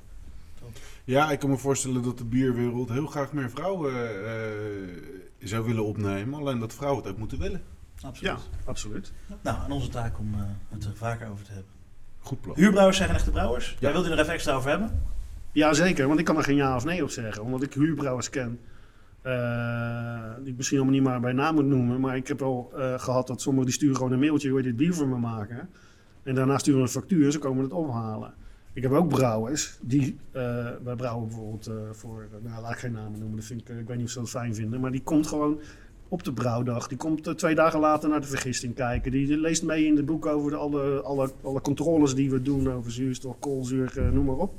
[1.03, 3.93] Ja, ik kan me voorstellen dat de bierwereld heel graag meer vrouwen
[5.47, 6.39] zou willen opnemen.
[6.39, 7.61] Alleen dat vrouwen het ook moeten willen.
[8.01, 8.31] Absoluut.
[8.33, 9.13] Ja, absoluut.
[9.41, 11.71] Nou, aan onze taak om eh, het er vaker over te hebben.
[12.19, 12.55] Goed plan.
[12.55, 13.77] Huurbrouwers zijn geen echte brouwers.
[13.79, 15.01] Jij wilt er nog even extra over hebben?
[15.51, 16.07] Ja, zeker.
[16.07, 17.43] Want ik kan er geen ja of nee op zeggen.
[17.43, 18.59] Omdat ik huurbrouwers ken.
[19.21, 21.99] eh, die ik misschien allemaal niet maar bij naam moet noemen.
[21.99, 24.47] Maar ik heb al eh, gehad dat sommigen die sturen gewoon een mailtje.
[24.47, 25.69] Wil je dit bier voor me maken?
[26.23, 27.31] En daarna sturen we een factuur.
[27.31, 28.33] Ze komen het ophalen.
[28.73, 29.77] Ik heb ook brouwers.
[29.81, 30.41] Die, eh,
[30.83, 32.27] wij brouwen bijvoorbeeld eh, voor...
[32.41, 33.35] nou, laat ik geen namen noemen.
[33.35, 34.79] Dat vind ik, eh, ik weet niet of ze dat fijn vinden.
[34.79, 35.59] Maar die komt gewoon
[36.13, 36.87] op de brouwdag.
[36.87, 39.11] Die komt eh, twee dagen later naar de vergisting kijken.
[39.11, 42.71] Die leest mee in het boek over de, alle, alle, alle controles die we doen
[42.71, 44.53] over zuurstof, koolzuur, eh, noem maar op.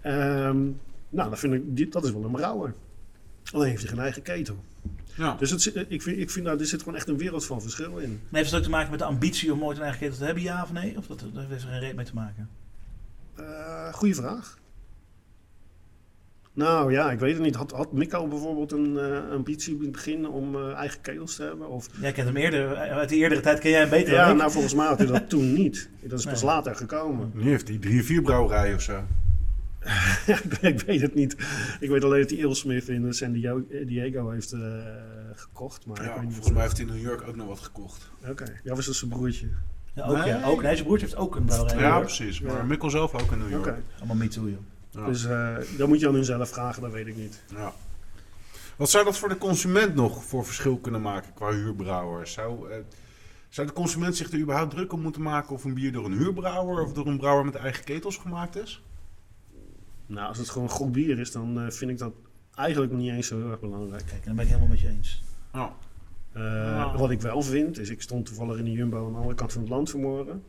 [0.00, 0.58] Ehm,
[1.08, 2.74] nou, dat, vind ik, dat is wel een brouwer.
[3.52, 4.56] Alleen heeft hij geen eigen ketel.
[5.16, 5.34] Ja.
[5.34, 7.98] Dus het, ik vind, ik vind nou, er zit gewoon echt een wereld van verschil
[7.98, 8.10] in.
[8.10, 10.24] Maar heeft het ook te maken met de ambitie om ooit een eigen ketel te
[10.24, 10.96] hebben, ja of nee?
[10.96, 12.48] Of dat, dat heeft er geen reet mee te maken?
[13.38, 14.58] Eh goeie vraag.
[16.52, 17.54] Nou ja, ik weet het niet.
[17.54, 21.42] Had, had Mikko bijvoorbeeld een eh, ambitie in het begin om eh, eigen ketels te
[21.42, 21.68] hebben?
[21.68, 21.88] Of...
[22.00, 24.38] Jij kent hem eerder, uit de eerdere tijd ken jij hem beter Ja, dan ik.
[24.38, 25.88] nou volgens mij had hij dat toen niet.
[26.02, 26.50] Dat is pas Nee.
[26.50, 27.30] later gekomen.
[27.34, 29.02] Nu heeft hij drie, vier brouwerijen of zo.
[30.60, 31.36] Ik, weet- het niet.
[31.80, 34.60] Ik weet alleen dat hij Eelsmith in San Diego, Diego heeft eh,
[35.34, 35.86] gekocht.
[35.86, 37.58] Maar ik Ja, weet niet volgens mij heeft hij in New York ook nog wat
[37.58, 38.10] gekocht.
[38.28, 39.46] Oké, ja, was dat zijn broertje?
[39.98, 40.62] Ja, ook, ja, ook.
[40.62, 41.80] Nee, zijn broertje heeft ook een brouwerij.
[41.82, 42.40] Ja, precies.
[42.40, 42.62] Maar Ja.
[42.62, 43.66] Mikkel zelf ook in New York.
[43.66, 44.58] Oké, Allemaal me too, joh.
[44.90, 45.06] Ja.
[45.06, 47.42] dus eh dat moet je aan hun zelf vragen, dat weet ik niet.
[47.54, 47.72] Ja.
[48.76, 52.32] Wat zou dat voor de consument nog voor verschil kunnen maken qua huurbrouwers?
[52.32, 52.78] Zou, eh,
[53.48, 56.18] zou de consument zich er überhaupt druk om moeten maken of een bier door een
[56.18, 58.82] huurbrouwer of door een brouwer met eigen ketels gemaakt is?
[60.06, 62.12] Nou, als het gewoon goed bier is, dan eh, vind ik dat
[62.54, 64.06] eigenlijk niet eens zo heel erg belangrijk.
[64.06, 65.22] Kijk, en dan ben ik helemaal met je eens.
[65.54, 65.70] Oh.
[66.38, 66.98] Eh, Nou.
[66.98, 69.52] Wat ik wel vind, is ik stond toevallig in de Jumbo aan de andere kant
[69.52, 70.42] van het land vanmorgen.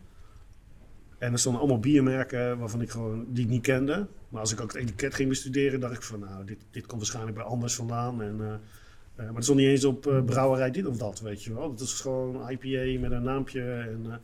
[1.17, 4.07] En er stonden allemaal biermerken waarvan ik gewoon, die ik niet kende.
[4.29, 6.99] Maar als ik ook het etiket ging bestuderen, dacht ik van nou, dit, dit komt
[6.99, 8.21] waarschijnlijk bij anders vandaan.
[8.21, 11.53] En, eh, eh, maar het stond niet eens op brouwerij dit of dat, weet je
[11.53, 11.71] wel.
[11.71, 13.61] Het is gewoon IPA met een naampje.
[13.61, 14.15] En, eh,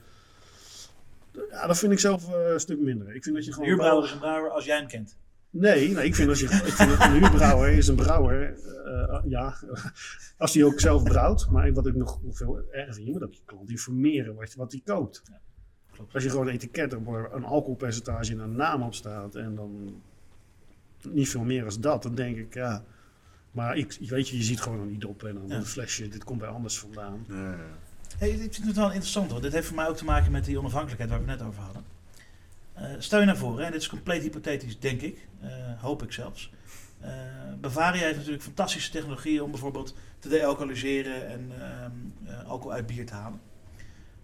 [1.50, 3.16] ja, dat vind ik zelf een stuk minder.
[3.16, 4.04] Ik vind dat je Een gewoon...
[4.04, 5.16] is een brouwer als jij hem kent.
[5.58, 8.54] Nee, nee, ik vind als je ik vind dat een huurbrouwer is een brouwer.
[8.86, 9.56] eh, ja,
[10.38, 11.50] als hij ook zelf brouwt.
[11.50, 14.72] Maar wat ik nog veel erger vind, je moet ook je klant informeren wat, wat
[14.72, 15.24] hij koopt.
[15.92, 16.14] klopt.
[16.14, 19.56] Als je gewoon een etiket hebt waar een alcoholpercentage en een naam op staat en
[19.56, 20.02] dan
[21.10, 22.84] niet veel meer als dat, dan denk ik ja.
[23.52, 25.56] Maar ik, weet je, je ziet gewoon aan die dop en dan Ja.
[25.56, 27.26] een flesje, dit komt bij anders vandaan.
[27.28, 27.56] Ja,
[28.18, 29.42] Hey, ik vind het wel interessant hoor.
[29.42, 31.62] Dit heeft voor mij ook te maken met die onafhankelijkheid waar we het net over
[31.62, 31.84] hadden.
[32.76, 35.28] Eh, stel je nou voor, hè, dit is compleet hypothetisch, denk ik.
[35.42, 35.50] Eh,
[35.82, 36.52] hoop ik zelfs.
[37.06, 37.12] Eh,
[37.62, 41.92] Bavaria heeft natuurlijk fantastische technologieën om bijvoorbeeld te dealcoholiseren en ehm,
[42.24, 43.42] eh, alcohol uit bier te halen.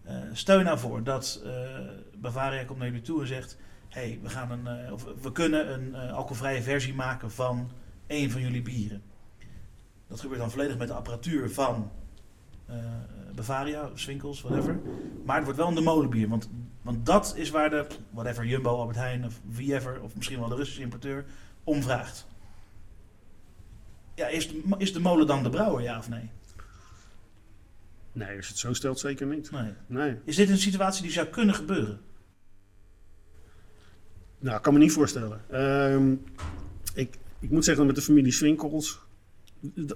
[0.03, 1.43] Eh, stel je nou voor dat
[2.15, 6.61] Bavaria komt naar jullie toe en zegt: hey, we, gaan een, we kunnen een alcoholvrije
[6.61, 7.71] versie maken van
[8.07, 9.03] één van jullie bieren.
[10.07, 11.91] Dat gebeurt dan volledig met de apparatuur van
[13.35, 14.79] Bavaria, Swinkels, whatever.
[15.25, 16.29] Maar het wordt wel een de molenbier.
[16.29, 16.49] Want,
[16.81, 20.49] want dat is waar de, whatever, Jumbo, Albert Heijn of wie ever, of misschien wel
[20.49, 21.25] de Russische importeur,
[21.63, 22.27] om vraagt.
[24.15, 26.29] Ja, is de, is de molen dan de brouwer, ja of nee?
[28.11, 29.51] Nee, als je het zo stelt, zeker niet.
[29.51, 29.73] nee?
[29.87, 30.17] Nee.
[30.23, 31.99] Is dit een situatie die zou kunnen gebeuren?
[34.39, 35.41] Nou, ik kan me niet voorstellen.
[35.49, 36.15] Ehm,
[36.93, 38.99] ik, ik moet zeggen, met de familie Swinkels.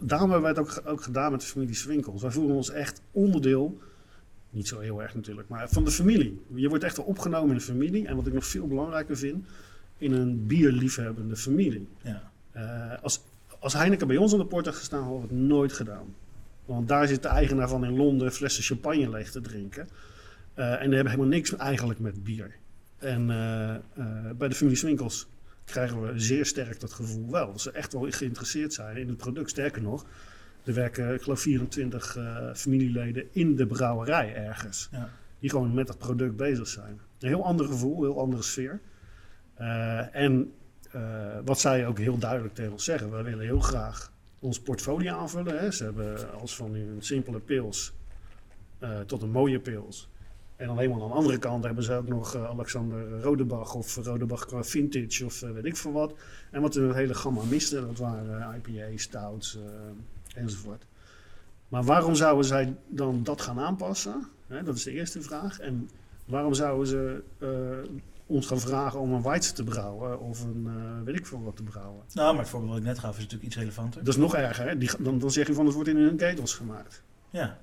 [0.01, 2.21] Daarom hebben wij het ook, ook gedaan met de familie Swinkels.
[2.21, 3.81] Wij voelen ons echt onderdeel.
[4.55, 6.41] Niet zo heel erg natuurlijk, maar van de familie.
[6.53, 8.07] Je wordt echt wel opgenomen in de familie.
[8.07, 9.45] En wat ik nog veel belangrijker vind,
[9.97, 11.87] in een bierliefhebbende familie.
[12.01, 12.31] Ja.
[12.51, 13.21] Eh, als,
[13.59, 16.15] als Heineken bij ons aan de poort had gestaan, hadden we het nooit gedaan.
[16.65, 19.87] Want daar zit de eigenaar van in Londen flessen champagne leeg te drinken.
[20.53, 22.55] Eh, en die hebben helemaal niks eigenlijk met bier.
[22.97, 23.75] En eh,
[24.37, 25.27] bij de familie Swinkels
[25.65, 27.51] krijgen we zeer sterk dat gevoel wel.
[27.51, 29.49] Dat ze echt wel geïnteresseerd zijn in het product.
[29.49, 30.05] Sterker nog,
[30.65, 34.89] er werken, ik geloof, 24 eh, familieleden in de brouwerij ergens.
[34.91, 35.09] Ja.
[35.39, 36.99] Die gewoon met dat product bezig zijn.
[37.19, 38.79] Een heel ander gevoel, heel andere sfeer.
[39.53, 40.53] Eh, en
[40.91, 41.01] eh,
[41.45, 45.59] wat zij ook heel duidelijk tegen ons zeggen, we willen heel graag ons portfolio aanvullen.
[45.59, 45.71] Hè.
[45.71, 47.93] Ze hebben als van een simpele pils
[49.05, 50.09] tot een mooie pils.
[50.55, 54.45] En dan helemaal aan de andere kant hebben ze ook nog Alexander Rodebach of Rodebach
[54.45, 56.13] qua Vintage of weet ik veel wat.
[56.51, 59.57] En wat een hele gamma miste, dat waren eh, IPA, stouts
[60.35, 60.85] enzovoort.
[61.67, 64.27] Maar waarom zouden zij dan dat gaan aanpassen?
[64.47, 65.59] Hè, dat is de eerste vraag.
[65.59, 65.89] En
[66.25, 67.91] waarom zouden ze eh,
[68.25, 71.55] ons gaan vragen om een white te brouwen of een eh, weet ik veel wat
[71.55, 72.03] te brouwen?
[72.13, 74.03] Nou, maar het voorbeeld wat ik net gaf is natuurlijk iets relevanter.
[74.03, 74.67] Dat is nog erger.
[74.67, 74.77] Hè?
[74.77, 77.03] Die, dan, dan zeg je van het wordt in hun ketels gemaakt.
[77.29, 77.59] Ja.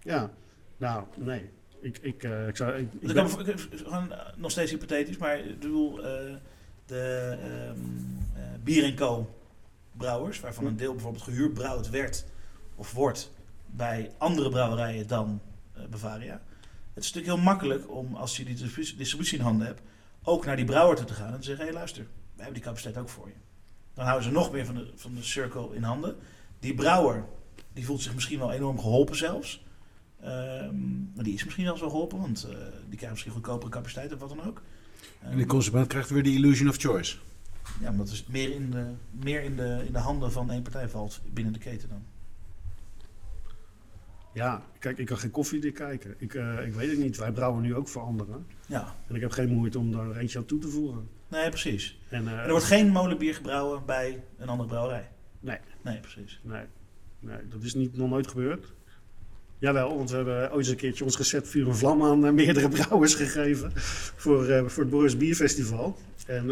[0.00, 0.30] Ja,
[0.76, 1.50] nou nee.
[1.80, 2.72] Ik, ik, eh, ik zou.
[2.74, 6.00] Ik, ben- gewoon nog steeds hypothetisch, maar ik bedoel,
[6.86, 9.28] de eh, Bier en Co.
[9.96, 12.24] brouwers, waarvan een deel bijvoorbeeld gehuurd brouwd werd
[12.74, 13.30] of wordt
[13.66, 15.40] bij andere brouwerijen dan
[15.72, 16.42] eh, Bavaria.
[16.94, 18.54] Het is natuurlijk heel makkelijk om, als je die
[18.96, 19.80] distributie, in handen hebt,
[20.22, 22.54] ook naar die brouwer toe te gaan en te zeggen, hé hey, luister, we hebben
[22.54, 23.34] die capaciteit ook voor je.
[23.94, 26.16] Dan houden ze nog meer van de, van de circle in handen.
[26.58, 27.24] Die brouwer,
[27.72, 29.64] die voelt zich misschien wel enorm geholpen zelfs.
[30.20, 32.56] Ehm, maar die is misschien wel zo geholpen, want eh,
[32.88, 34.62] die krijgt misschien goedkopere capaciteit of wat dan ook.
[35.20, 37.16] En de consument krijgt weer de illusion of choice.
[37.80, 40.88] Ja, omdat het meer, in de, meer in, de, in de handen van één partij
[40.88, 42.02] valt binnen de keten dan.
[44.32, 46.14] ja, kijk, ik kan geen koffiedik kijken.
[46.18, 47.16] Ik, eh, ik weet het niet.
[47.16, 48.46] Wij brouwen nu ook voor anderen.
[48.66, 51.08] Ja, En ik heb geen moeite om daar eentje aan toe te voegen.
[51.28, 51.98] nee, precies.
[52.08, 55.08] En, eh, En er wordt geen molenbier gebrouwen bij een andere brouwerij.
[55.40, 55.58] Nee.
[55.82, 56.40] Nee, precies.
[56.42, 56.64] nee,
[57.20, 58.72] nee, dat is niet, nog nooit gebeurd.
[59.58, 62.32] Jawel, want we hebben ooit eens een keertje ons recept Vuur en Vlam aan eh,
[62.32, 63.72] meerdere brouwers gegeven.
[64.16, 65.96] Voor, voor het Boris Bierfestival.
[66.26, 66.50] En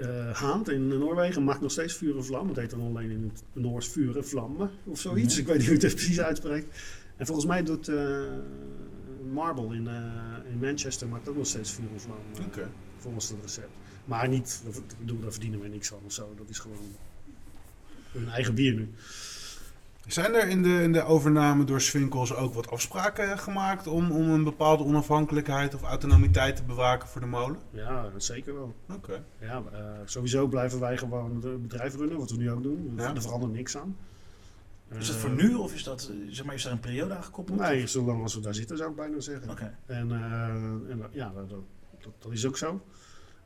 [0.00, 2.46] eh eh, Haant in Noorwegen maakt nog steeds Vuur en Vlam.
[2.46, 5.32] Dat heet dan alleen in het Noors Vuur en Vlammen of zoiets.
[5.32, 5.40] Mhm.
[5.40, 6.78] Ik weet niet hoe het precies uitspreekt.
[7.16, 8.22] En volgens mij doet eh,
[9.32, 12.46] Marble in, eh, in Manchester maakt ook nog steeds Vuur en Vlam.
[12.46, 12.70] Oké.
[12.96, 13.76] volgens het recept.
[14.04, 16.34] Maar niet, ik bedoel, daar verdienen we niks aan of zo.
[16.36, 16.96] Dat is gewoon
[18.12, 18.88] hun eigen bier nu.
[20.12, 24.30] Zijn er in de, in de overname door Swinkels ook wat afspraken gemaakt om, om
[24.30, 27.58] een bepaalde onafhankelijkheid of autonomiteit te bewaken voor de molen?
[27.70, 28.74] Ja, dat zeker wel.
[28.94, 29.24] Oké.
[29.40, 32.92] Ja, eh, sowieso blijven wij gewoon het bedrijf runnen, wat we nu ook doen.
[32.96, 33.14] Ja.
[33.14, 33.96] Er verandert niks aan.
[34.98, 37.14] Is dat Eh, voor nu of is, dat, eh, zeg maar, is daar een periode
[37.14, 37.58] aan gekoppeld?
[37.58, 39.50] Nee, zolang als we daar zitten zou ik bijna zeggen.
[39.50, 39.76] Oké.
[39.86, 42.80] En, eh, en ja, dat, dat, dat is ook zo.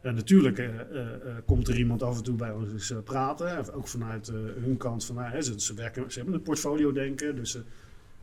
[0.05, 2.99] En natuurlijk eh, eh, eh, komt er iemand af en toe bij ons eens, eh,
[3.05, 3.75] praten.
[3.75, 5.05] Ook vanuit eh, hun kant.
[5.05, 7.37] Van, nou, hè, ze, ze, werken, ze hebben een portfolio denken.
[7.37, 7.63] Dus ze,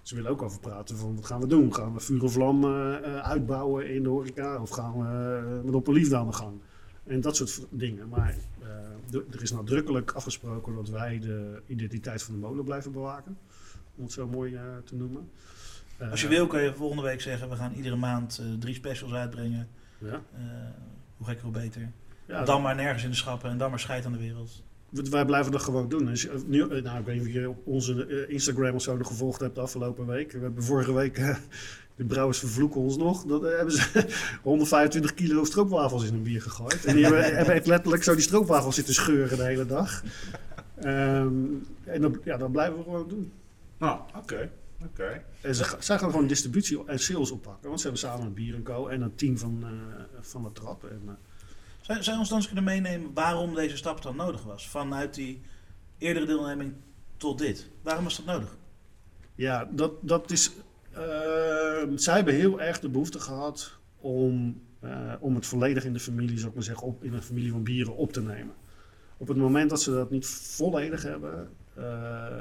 [0.02, 1.74] ze willen ook over praten van wat gaan we doen?
[1.76, 4.62] Gaan we vuur en vlam eh, eh, uitbouwen in de horeca?
[4.62, 6.60] Of gaan we met op een liefde aan de gang?
[7.04, 8.10] En dat soort dingen.
[8.10, 13.38] Maar eh, er is nadrukkelijk afgesproken dat wij de identiteit van de molen blijven bewaken.
[13.96, 15.30] Om het zo mooi eh, te noemen.
[15.98, 18.74] Eh, Als je wil kan je volgende week zeggen, we gaan iedere maand eh, drie
[18.76, 19.68] specials uitbrengen.
[19.98, 20.42] Ja, Eh,
[21.22, 21.92] hoe gekker, hoe beter.
[22.26, 24.64] ja, dan maar nergens in de schappen en dan maar scheid aan de wereld.
[24.90, 26.06] Wij blijven dat gewoon doen.
[26.06, 28.98] Dus, nu, eh, nou, ik weet niet of je op onze eh, Instagram of zo
[28.98, 30.32] nog gevolgd hebt de afgelopen week.
[30.32, 31.36] We hebben vorige week, eh,
[31.96, 33.24] de brouwers vervloeken ons nog.
[33.26, 34.08] Dat hebben ze
[34.44, 36.86] 125 kilo stroopwafels in een bier gegooid.
[36.86, 40.04] En die hebben, hebben echt letterlijk zo die stroopwafels zitten scheuren de hele dag.
[40.76, 41.34] Ehm,
[41.84, 43.32] en dat, ja, dat blijven we gewoon doen.
[43.78, 44.50] Nou, oké.
[44.86, 45.24] Oké.
[45.42, 47.68] En ze, zij gaan gewoon distributie en sales oppakken.
[47.68, 48.88] Want ze hebben samen een bier en co.
[48.88, 50.84] en een team van, eh, van de trap.
[50.84, 51.14] En, eh,
[51.82, 54.70] Zou, zou je ons dan eens kunnen meenemen waarom deze stap dan nodig was?
[54.70, 55.42] Vanuit die
[55.98, 56.74] eerdere deelneming
[57.18, 57.70] tot dit.
[57.82, 58.58] Waarom was dat nodig?
[59.36, 60.52] Ja, dat, dat is.
[60.92, 61.02] eh,
[61.96, 66.38] zij hebben heel erg de behoefte gehad om, eh, om het volledig in de familie,
[66.38, 68.54] zou ik maar zeggen, op, in een familie van bieren op te nemen.
[69.18, 72.38] Op het moment dat ze dat niet volledig hebben, eh,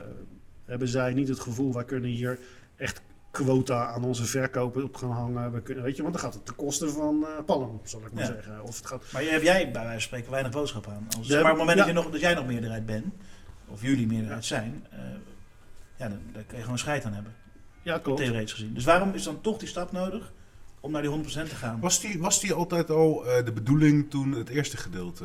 [0.71, 2.39] hebben zij niet het gevoel, wij kunnen hier
[2.77, 5.53] echt quota aan onze verkopen op gaan hangen.
[5.53, 8.13] We kunnen, weet je, want dan gaat het ten koste van eh Palm, zal ik
[8.13, 8.29] maar Ja.
[8.33, 8.63] zeggen.
[8.63, 11.07] Of het gaat, Maar heb jij bij wijze van spreken weinig boodschap aan?
[11.19, 11.85] Als, maar op het moment ja.
[11.85, 13.15] dat, je nog, dat jij nog meerderheid bent,
[13.69, 14.99] of jullie meerderheid zijn, eh,
[15.97, 17.35] ja, dan, daar kun je gewoon scheid aan hebben,
[17.83, 18.21] ja, klopt.
[18.21, 18.75] theoretisch gezien.
[18.75, 20.33] Dus waarom is dan toch die stap nodig
[20.81, 21.81] om naar die 100% te gaan?
[21.81, 25.25] Was die, was die altijd al eh, de bedoeling toen het eerste gedeelte...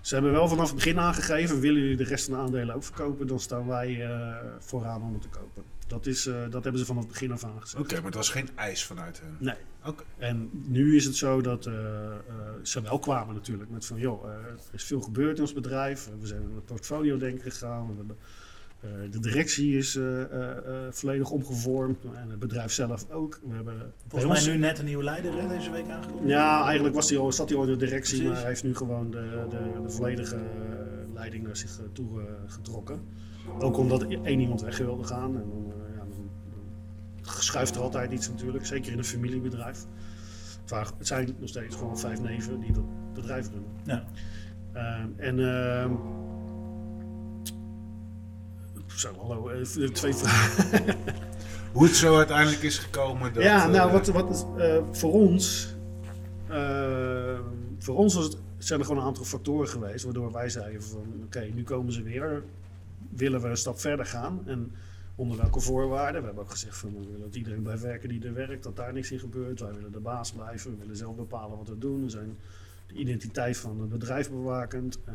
[0.00, 2.84] Ze hebben wel vanaf het begin aangegeven, willen jullie de rest van de aandelen ook
[2.84, 5.62] verkopen, dan staan wij eh, vooraan om het te kopen.
[5.86, 7.82] Dat, is, eh, dat hebben ze vanaf het begin af aan gezegd.
[7.82, 9.36] Oké, maar het was geen eis vanuit hen.
[9.38, 9.54] Nee.
[9.84, 10.04] Oké.
[10.18, 11.74] En nu is het zo dat eh,
[12.62, 16.08] ze wel kwamen natuurlijk met van, joh, er is veel gebeurd in ons bedrijf.
[16.20, 17.86] We zijn het portfolio denken gegaan.
[17.86, 18.16] We hebben
[19.10, 23.40] de directie is eh, eh, eh, volledig omgevormd en het bedrijf zelf ook.
[23.48, 26.28] We hebben Volgens ons- mij nu net een nieuwe leider hè, deze week aangekondigd.
[26.28, 28.28] Ja, eigenlijk was hij al, zat hij al in de directie, Precies.
[28.32, 30.42] maar hij heeft nu gewoon de, de, de volledige eh,
[31.14, 33.00] leiding naar zich eh, toe eh, getrokken.
[33.58, 35.36] Ook omdat één iemand weg wilde gaan.
[35.36, 36.30] En dan, eh, ja, dan,
[37.42, 39.86] schuift er altijd iets natuurlijk, zeker in een familiebedrijf.
[40.70, 43.70] Het zijn nog steeds gewoon vijf neven die dat bedrijf runnen.
[43.84, 44.04] Ja.
[44.72, 45.92] Ehm, en ehm
[48.94, 50.96] zo, hallo, eh, twee vragen.
[51.72, 53.32] Hoe het zo uiteindelijk is gekomen.
[53.32, 55.74] Dat, ja, nou, eh, wat, wat eh, voor ons.
[57.78, 60.04] voor ons was het, zijn er gewoon een aantal factoren geweest.
[60.04, 62.42] waardoor wij zeiden: van oké, nu komen ze weer.
[63.08, 64.42] Willen we een stap verder gaan?
[64.46, 64.72] En
[65.14, 66.20] onder welke voorwaarden?
[66.20, 68.76] We hebben ook gezegd: van we willen dat iedereen blijft werken die er werkt, dat
[68.76, 69.60] daar niks in gebeurt.
[69.60, 72.02] Wij willen de baas blijven, we willen zelf bepalen wat we doen.
[72.02, 72.36] We zijn
[72.86, 74.98] de identiteit van het bedrijf bewakend.
[75.04, 75.14] Eh,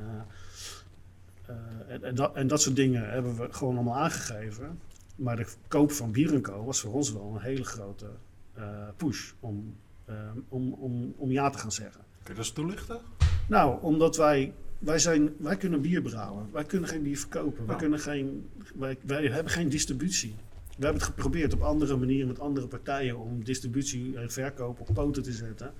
[1.87, 4.79] en, en, dat, en dat soort dingen hebben we gewoon allemaal aangegeven.
[5.15, 8.07] Maar de koop van Bier Co was voor ons wel een hele grote
[8.53, 8.63] eh,
[8.97, 9.75] push om,
[10.05, 10.15] eh,
[10.49, 12.01] om, om, om ja te gaan zeggen.
[12.01, 12.99] Kun je dat eens toelichten?
[13.47, 16.49] Nou, omdat wij, wij, zijn, wij kunnen bier brouwen.
[16.51, 17.65] Wij kunnen geen bier verkopen.
[17.65, 17.81] Wij, Oh.
[17.81, 20.35] kunnen geen, wij, wij hebben geen distributie.
[20.77, 24.89] We hebben het geprobeerd op andere manieren met andere partijen om distributie en verkoop op
[24.93, 25.73] poten te zetten.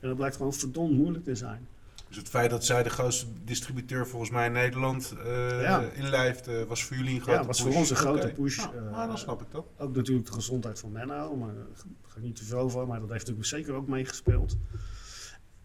[0.00, 1.66] En dat blijkt gewoon verdomd moeilijk te zijn.
[2.12, 5.80] Dus het feit dat zij de grootste distributeur volgens mij in Nederland eh Ja.
[5.80, 7.66] inlijft, eh, was voor jullie een grote Ja, was push.
[7.70, 8.56] voor ons een grote push.
[8.56, 9.66] Nou, eh, nou, dan snap ik dat.
[9.78, 11.64] Ook natuurlijk de gezondheid van Menno, maar daar
[12.06, 14.56] ga ik niet te veel over, maar dat heeft natuurlijk zeker ook meegespeeld.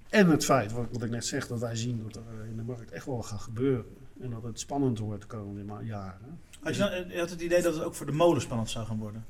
[0.10, 2.56] En het feit, wat, wat ik net zeg, dat wij zien dat er eh, in
[2.56, 3.86] de markt echt wel gaat gebeuren.
[4.22, 6.40] En dat het spannend wordt de komende jaren.
[6.62, 8.98] Had je, je had het idee dat het ook voor de molen spannend zou gaan
[9.00, 9.26] worden.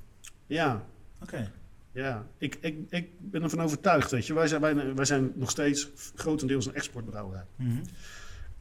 [0.45, 0.85] Ja,
[1.21, 1.51] Oké.
[1.97, 2.27] Ja.
[2.37, 4.33] Ik, ik, ik ben ervan overtuigd, weet je.
[4.33, 7.45] Wij zijn, wij, wij zijn nog steeds grotendeels een exportbrouwerij.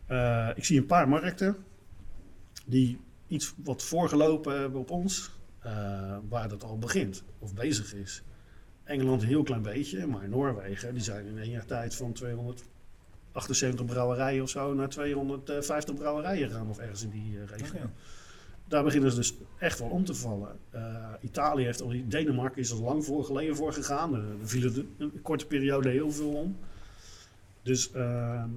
[0.06, 1.56] Eh, ik zie een paar markten
[2.66, 8.22] die iets wat voorgelopen hebben op ons, eh, waar dat al begint of bezig is.
[8.84, 13.86] Engeland een heel klein beetje, maar Noorwegen die zijn in één jaar tijd van 278
[13.86, 17.78] brouwerijen of zo naar 250 brouwerijen gaan of ergens in die eh, regio.
[17.78, 17.90] Oké.
[18.68, 20.58] Daar beginnen ze dus echt wel om te vallen.
[20.70, 24.14] Eh, Italië heeft al, Denemarken is er lang voor geleden voor gegaan.
[24.14, 26.56] Er er vielen een korte periode heel veel om.
[27.62, 28.50] Dus ehm,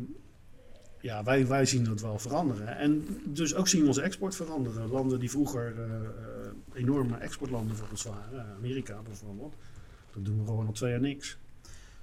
[1.01, 2.77] ja, wij, wij zien dat wel veranderen.
[2.77, 4.89] En dus ook zien we onze export veranderen.
[4.89, 9.55] Landen die vroeger eh, eh, enorme exportlanden voor ons waren, eh, Amerika bijvoorbeeld,
[10.13, 11.37] dat doen we gewoon al twee jaar niks.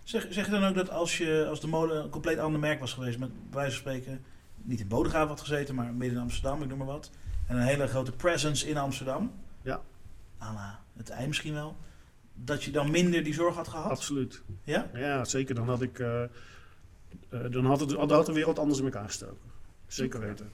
[0.03, 2.81] Zeg, zeg je dan ook dat als, je, als de molen een compleet ander merk
[2.81, 4.25] was geweest, met wijze van spreken,
[4.63, 7.11] niet in Bodegraven had gezeten, maar midden in Amsterdam, ik noem maar wat,
[7.47, 9.33] en een hele grote presence in Amsterdam,
[9.63, 9.81] Ja.
[10.43, 11.77] à la het ei misschien wel,
[12.35, 13.91] dat je dan minder die zorg had gehad?
[13.91, 14.43] Absoluut.
[14.65, 14.91] Ja?
[14.95, 15.55] Ja, zeker.
[15.55, 15.99] Dan had ik.
[15.99, 16.29] eh, eh,
[17.51, 19.51] dan had, het, had de wereld anders in elkaar gestoken.
[19.87, 20.51] Zeker weten.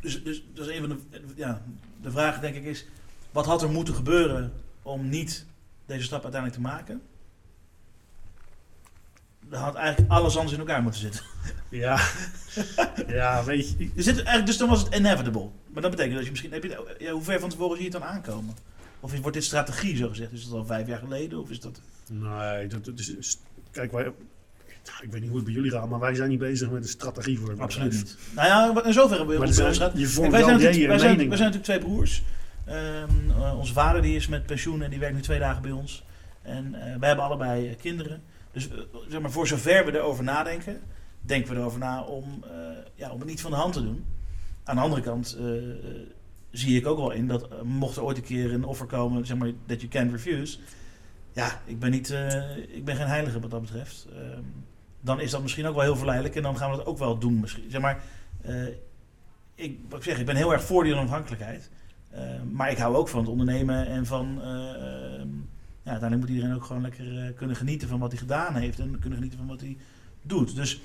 [0.00, 1.62] Dus, dus dat is een van de, ja,
[2.02, 2.86] de vraag denk ik is,
[3.30, 5.46] wat had er moeten gebeuren om niet
[5.86, 7.02] deze stap uiteindelijk te maken?
[9.54, 11.20] Dan had eigenlijk alles anders in elkaar moeten zitten.
[11.68, 12.00] Ja,
[13.06, 13.90] ja weet je.
[13.96, 15.48] Er zit eigenlijk, dus dan was het inevitable.
[15.72, 16.52] Maar dat betekent dat je misschien...
[16.52, 18.54] Heb je, ja, hoe ver van tevoren zie je het dan aankomen?
[19.00, 20.32] Of wordt dit strategie zo gezegd?
[20.32, 21.40] Is dat al vijf jaar geleden?
[21.40, 21.80] Of is dat...
[22.10, 23.38] Nee, dat, dat is,
[23.70, 24.12] Kijk, wij.
[25.00, 26.88] Ik weet niet hoe het bij jullie gaat, maar wij zijn niet bezig met een
[26.88, 28.18] strategie voor het Absoluut niet.
[28.34, 31.28] Nou ja, in zoverre hebben we vormt wij, zijn natuurlijk, wij, zijn, meningen.
[31.28, 32.22] wij zijn natuurlijk twee broers.
[32.64, 35.70] Ehm, eh, onze vader die is met pensioen en die werkt nu twee dagen bij
[35.70, 36.04] ons.
[36.42, 38.22] En eh, wij hebben allebei eh, kinderen.
[38.54, 38.78] Dus eh,
[39.08, 40.80] zeg maar, voor zover we erover nadenken,
[41.20, 42.50] denken we erover na om, eh,
[42.94, 44.04] ja, om het niet van de hand te doen.
[44.64, 45.44] Aan de andere kant eh,
[46.50, 49.36] zie ik ook wel in dat mocht er ooit een keer een offer komen, zeg
[49.36, 50.58] maar, that you can't refuse.
[51.32, 52.10] Ja, ik ben, niet,
[52.68, 54.06] ik ben geen heilige wat dat betreft.
[54.12, 54.42] Ehm,
[55.00, 57.18] dan is dat misschien ook wel heel verleidelijk en dan gaan we dat ook wel
[57.18, 57.70] doen misschien.
[57.70, 58.02] Zeg maar,
[59.54, 61.70] ik, ik zeg, ik ben heel erg voor die onafhankelijkheid.
[62.14, 64.42] Eh, maar ik hou ook van het ondernemen en van...
[64.42, 65.28] eh, ehm,
[65.84, 68.78] ja, uiteindelijk moet iedereen ook gewoon lekker eh, kunnen genieten van wat hij gedaan heeft.
[68.78, 69.76] En kunnen genieten van wat hij
[70.22, 70.56] doet.
[70.56, 70.80] Dus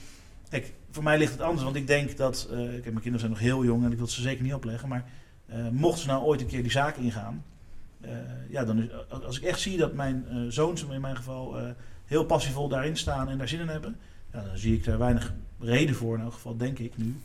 [0.50, 1.64] kijk, voor mij ligt het anders.
[1.64, 2.48] Want ik denk dat...
[2.52, 4.90] eh, kijk, mijn kinderen zijn nog heel jong en ik wil ze zeker niet opleggen.
[4.90, 5.06] Maar
[5.46, 7.44] eh mochten ze nou ooit een keer die zaak ingaan...
[8.50, 11.58] ja, dan als ik echt zie dat mijn zoons in mijn geval
[12.06, 13.96] heel passievol daarin staan en daar zin in hebben...
[14.34, 17.16] Ja, dan zie ik daar weinig reden voor, in elk geval denk ik nu...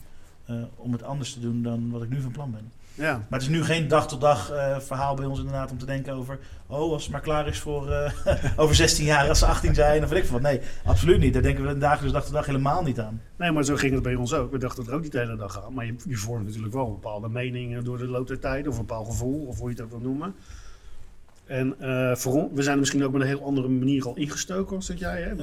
[0.74, 2.70] om het anders te doen dan wat ik nu van plan ben.
[2.94, 5.78] Ja, Maar het is nu geen dag tot dag eh, verhaal bij ons inderdaad om
[5.78, 6.38] te denken over...
[6.66, 8.12] oh, als het maar klaar is voor eh,
[8.60, 10.50] over 16 jaar, als ze 18 zijn of weet ik veel wat.
[10.50, 11.32] Nee, absoluut niet.
[11.32, 13.22] Daar denken we dagelijks dag tot dag helemaal niet aan.
[13.36, 14.50] nee, maar zo ging het bij ons ook.
[14.50, 15.74] We dachten er ook niet de hele dag aan.
[15.74, 18.68] Maar je, je vormt natuurlijk wel bepaalde meningen door de loop der tijd.
[18.68, 20.34] Of een bepaald gevoel, of hoe je het ook wil noemen.
[21.44, 24.76] En eh, voor we zijn er misschien ook met een heel andere manier al ingestoken
[24.76, 25.22] als dat jij.
[25.22, 25.34] Hè?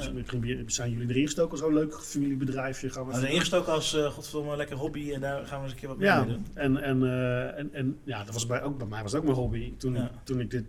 [0.66, 2.90] Zijn jullie erin gestoken als zo'n leuk familiebedrijfje.
[2.90, 5.72] Gaan we We zijn ingestoken als, eh godverdomme, lekker hobby en daar gaan we eens
[5.72, 6.46] een keer wat mee Ja, doen.
[6.54, 9.26] en, en, eh, en, en ja, dat was bij, ook, bij mij was het ook
[9.26, 10.10] mijn hobby toen, Ja.
[10.24, 10.64] toen ik dit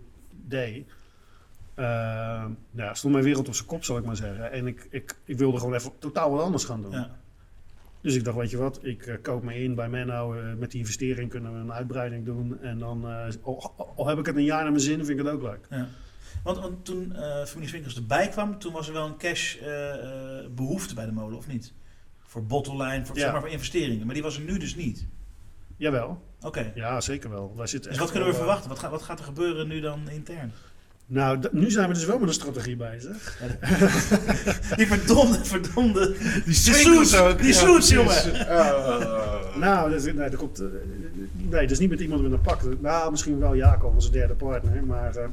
[0.46, 0.86] deed.
[2.70, 4.52] Nou, stond mijn wereld op zijn kop, zal ik maar zeggen.
[4.52, 6.90] En ik, ik, ik wilde gewoon even totaal wat anders gaan doen.
[6.90, 7.10] Ja.
[8.04, 10.34] Dus ik dacht, weet je wat, ik eh, koop me in bij Menno.
[10.34, 12.60] eh, met die investering kunnen we een uitbreiding doen.
[12.62, 13.26] En dan, eh,
[13.96, 15.66] al, heb ik het een jaar naar mijn zin, vind ik het ook leuk.
[15.70, 15.88] Ja.
[16.42, 19.92] Want, want toen eh Familie Swinkels erbij kwam, toen was er wel een cash eh,
[20.42, 21.72] eh, behoefte bij de molen, of niet?
[22.22, 23.22] Voor bottleline, voor, Ja.
[23.22, 24.04] zeg maar, voor investeringen.
[24.06, 25.06] Maar die was er nu dus niet.
[25.76, 26.72] Jawel, Oké.
[26.74, 27.52] ja, zeker wel.
[27.56, 28.68] Wij zitten Dus wat kunnen we verwachten?
[28.68, 30.52] Wat, gaat wat gaat er gebeuren nu dan intern?
[31.06, 33.38] Nou, nu zijn we dus wel met een strategie bezig.
[34.76, 36.16] Die verdomde, verdomde...
[36.44, 37.38] Die Swinkels ook.
[37.38, 37.88] Die Ja, precies.
[37.90, 38.46] jongen!
[38.48, 39.56] Oh.
[39.56, 40.66] Nou, dat, is- nee, dat komt, eh,
[41.32, 42.80] nee, dat is niet met iemand met een pak.
[42.80, 44.84] Nou, misschien wel Jacob, onze derde partner.
[44.84, 45.28] Maar eh,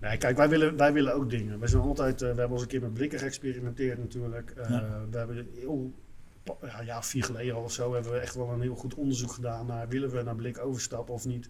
[0.00, 1.58] nee, kijk, wij willen, wij willen ook dingen.
[1.58, 4.50] Wij zijn altijd, eh, we hebben al eens een keer met blikken geëxperimenteerd natuurlijk.
[4.56, 4.84] Eh, Ja.
[5.10, 5.92] We hebben heel,
[6.84, 9.66] ja, vier geleden al of zo, hebben we echt wel een heel goed onderzoek gedaan
[9.66, 11.48] naar willen we naar blik overstappen of niet.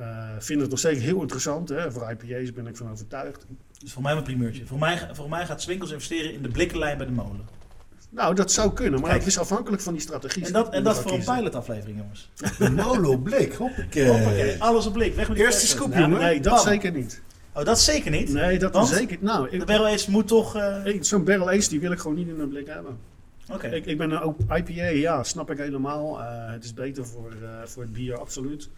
[0.00, 1.68] Eh vinden het nog steeds heel interessant.
[1.68, 1.92] Hè?
[1.92, 3.46] Voor IPA's ben ik van overtuigd.
[3.78, 4.66] Dus voor mij een primeurtje.
[4.66, 7.48] Voor mij, voor mij gaat Swinkels investeren in de blikkenlijn bij de molen.
[8.10, 9.18] Nou, dat zou kunnen, maar Kijk.
[9.22, 10.46] het is afhankelijk van die strategie.
[10.46, 11.34] En dat, en dat voor een kiezen.
[11.36, 12.30] pilotaflevering, jongens.
[12.58, 14.08] De Molo Blik, hoppakee.
[14.08, 15.14] Hoppakee, alles op blik.
[15.14, 16.18] Weg met die Eerste scoop, Nou, jongen.
[16.20, 16.62] nee, dat Bam.
[16.64, 17.22] zeker niet.
[17.52, 18.32] Oh, dat zeker niet?
[18.32, 18.88] Nee, dat Want?
[18.88, 20.56] zeker Nou, ik, De Barrel Ace moet toch...
[20.56, 21.02] eh, Oké.
[21.04, 22.98] Zo'n barrel ace die wil ik gewoon niet in een blik hebben.
[23.72, 26.20] Ik, ik ben ook IPA, ja, snap ik helemaal.
[26.20, 28.68] Eh, het is beter voor, eh, voor het bier, absoluut.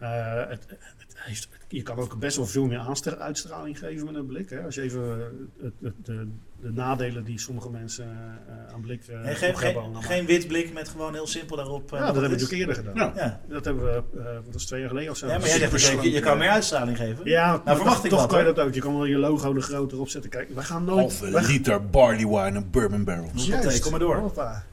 [0.00, 4.26] Eh, het, het heeft, je kan ook best wel veel meer uitstraling geven met een
[4.26, 4.50] blik.
[4.50, 4.60] Hè?
[4.64, 5.24] Als je even eh,
[5.64, 6.28] het, het- de,
[6.60, 8.04] de nadelen die sommige mensen
[8.48, 10.02] eh, aan blik eh Nee, geen, hebben geen, allemaal.
[10.02, 11.90] geen wit blik met gewoon heel simpel daarop.
[11.90, 12.42] Ja, dat hebben we is.
[12.42, 13.12] natuurlijk eerder gedaan.
[13.16, 13.22] Ja.
[13.24, 13.40] Ja.
[13.54, 15.26] Dat hebben we, eh was het, twee jaar geleden of zo.
[15.26, 17.24] ja, maar jij zegt je, je kan meer uitstraling geven.
[17.28, 18.74] Ja, maar verwacht toch, ik toch wat, kan je dat ook.
[18.74, 20.30] Je kan wel je logo er groter op zetten.
[20.30, 20.98] Kijk, wij gaan nooit...
[21.20, 23.50] Halve liter barley wine en bourbon barrels.
[23.50, 24.16] Hoppatee, kom maar door.
[24.16, 24.64] Hoppa.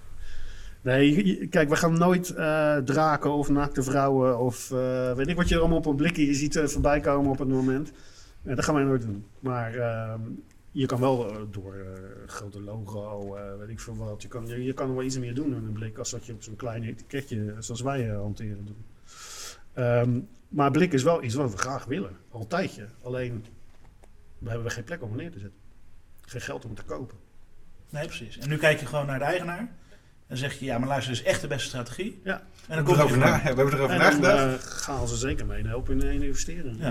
[0.87, 5.47] Nee, kijk, we gaan nooit eh, draken of naakte vrouwen of eh, weet ik wat
[5.49, 7.91] je er allemaal op een blikje ziet eh, voorbij komen op het moment.
[8.41, 9.25] Dat gaan wij nooit doen.
[9.39, 10.21] Maar ehm,
[10.71, 11.75] je kan wel door
[12.25, 14.21] grote logo, weet ik veel wat.
[14.21, 16.33] Je kan, je, je kan wel iets meer doen in een blik als dat je
[16.33, 18.85] op zo'n klein etiketje zoals wij hanteren doen.
[19.73, 22.17] Ehm, maar blik is wel iets wat we graag willen.
[22.31, 22.87] Altijdje.
[23.01, 23.45] Alleen,
[24.37, 25.59] we hebben geen plek om neer te zetten.
[26.21, 27.17] Geen geld om te kopen.
[27.89, 28.37] Nee, precies.
[28.37, 29.75] En nu kijk je gewoon naar de eigenaar.
[30.27, 32.21] En zeg je, ja, maar luister, dit is echt de beste strategie.
[32.23, 32.33] Ja.
[32.33, 34.63] En We dan komt erover na- we hebben erover En dan nagedacht.
[34.65, 36.75] eh, gaan ze zeker mee helpen in, in investeren.
[36.79, 36.89] Ja.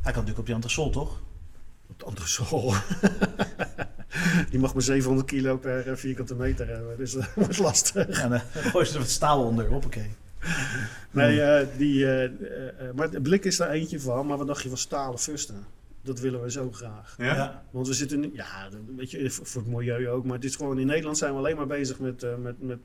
[0.00, 1.20] Hij kan natuurlijk op die antasol, toch?
[1.86, 2.74] Op de andere sol.
[4.50, 6.96] Die mag maar 700 kilo per eh, vierkante meter hebben.
[6.96, 8.20] Dus dat wordt lastig.
[8.20, 9.66] Ja, dan gooi je er wat staal onder.
[9.66, 10.10] Hoppakee.
[11.10, 12.30] Nee, eh, die, eh, eh,
[12.68, 14.26] eh, maar de blik is daar eentje van.
[14.26, 15.64] Maar wat dacht je van stalen fusten?
[16.06, 17.14] Dat willen we zo graag.
[17.18, 17.24] Ja?
[17.34, 17.64] Ja.
[17.70, 20.24] Want we zitten nu, ja, weet je, voor voor het milieu ook.
[20.24, 22.78] Maar het is gewoon, in Nederland zijn we alleen maar bezig met, eh met, met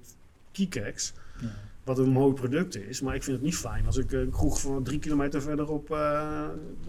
[0.51, 1.13] keycaks.
[1.41, 1.47] Ja.
[1.84, 3.01] Wat een mooi product is.
[3.01, 6.47] Maar ik vind het niet fijn als ik een kroeg van drie kilometer verderop eh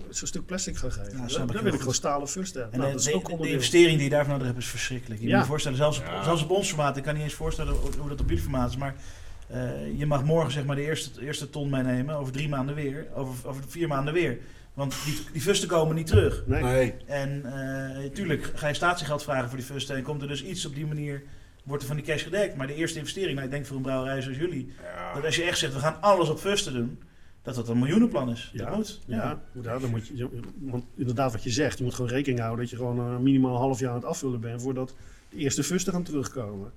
[0.09, 1.12] zo'n stuk plastic ga geven.
[1.28, 2.80] Ja, Dan- wil ik gewoon stalen fusten hebben.
[2.80, 5.20] En Nou, de, dat is ook de investering die je daarvan nodig hebt is verschrikkelijk.
[5.20, 5.33] Je Ja.
[5.35, 7.91] moet je voorstellen, zelfs op, zelfs op ons formaat, ik kan niet eens voorstellen hoe,
[7.99, 8.95] hoe dat op jullie formaat is, maar
[9.49, 13.07] eh, je mag morgen zeg maar de eerste, eerste ton meenemen, over drie maanden weer,
[13.14, 14.39] over, over vier maanden weer.
[14.75, 16.43] Want die, die fusten komen niet terug.
[16.47, 16.62] Nee.
[16.62, 16.95] Nee.
[17.07, 20.66] En eh tuurlijk ga je statiegeld vragen voor die fusten en komt er dus iets
[20.66, 21.23] op die manier,
[21.64, 22.57] wordt er van die cash gedekt.
[22.57, 25.14] Maar de eerste investering, nou ik denk voor een brouwerij zoals jullie, Ja.
[25.14, 26.99] dat als je echt zegt we gaan alles op fusten doen,
[27.43, 28.51] dat dat een miljoenenplan is.
[28.53, 29.01] Ja, Dat moet.
[29.07, 32.41] Ja, ja, dan moet je, je- want inderdaad wat je zegt, je moet gewoon rekening
[32.41, 34.95] houden dat je gewoon eh, minimaal een half jaar aan het afvullen bent voordat
[35.31, 36.73] de eerste fusten gaan terugkomen.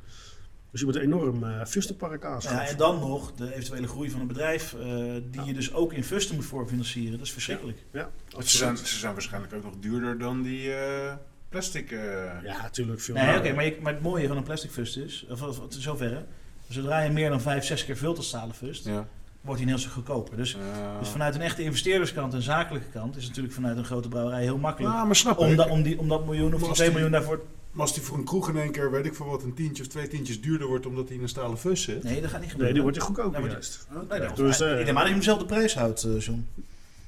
[0.76, 2.64] Dus je moet een enorm uh, fustenpark aanschaffen.
[2.64, 4.88] Ja, en dan nog de eventuele groei van een bedrijf, eh,
[5.32, 7.18] die je dus ook in fusten moet voorfinancieren.
[7.18, 7.78] Dat is verschrikkelijk.
[7.92, 8.10] Ja,
[8.40, 11.14] Ze zijn, ze zijn waarschijnlijk ook nog duurder dan die eh,
[11.50, 11.92] plastic.
[11.92, 12.00] eh,
[12.44, 13.16] Ja, natuurlijk veel.
[13.16, 13.38] Nee, meer.
[13.38, 16.26] oké, maar, je- maar het mooie van een plastic fust is, of, of, tot zoverre,
[16.70, 19.08] zodra je meer dan 5, 6 keer vult als stalen fust, ja.
[19.42, 20.38] wordt hij een heel stuk goedkoper.
[20.38, 20.58] Dus,
[21.00, 24.42] dus vanuit een echte investeerderskant en zakelijke kant is het natuurlijk vanuit een grote brouwerij
[24.42, 24.94] heel makkelijk.
[24.94, 25.58] ja, maar snap om, ik.
[25.58, 27.42] da- om, die, om dat miljoen of Maar die als 2 die- miljoen daarvoor...
[27.76, 29.84] Maar als die voor een kroeg in één keer, weet ik voor wat, een tientje
[29.84, 32.04] of twee tientjes duurder wordt omdat hij in een stalen fus zit.
[32.04, 32.74] Nee, dat gaat niet Nee, gebeuren.
[32.74, 33.88] die wordt er goedkoper wordt juist.
[34.10, 36.20] Nee, dat Dus, is eh, Ik denk maar dat je hem dezelfde prijs houdt, eh,
[36.20, 36.48] John.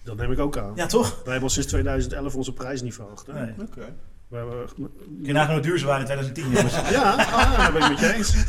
[0.03, 0.71] Dat neem ik ook aan.
[0.75, 1.09] Ja, toch?
[1.09, 3.27] Wij hebben al sinds 2011 onze prijs niet verhoogd.
[3.27, 3.53] Nee.
[3.61, 3.93] Oké.
[4.27, 4.89] We hebben- Kun
[5.21, 6.73] je nagaan hoe duur ze waren in 2010, jongens.
[6.97, 8.35] ja, ah, dat ben ik met je eens.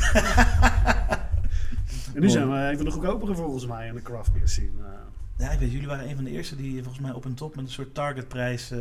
[2.13, 4.67] en nu zijn we even de goedkopere volgens mij in de craft beer scene.
[4.79, 7.33] Eh, Ja, ik weet, jullie waren een van de eerste die volgens mij op een
[7.33, 8.79] top met een soort targetprijs eh,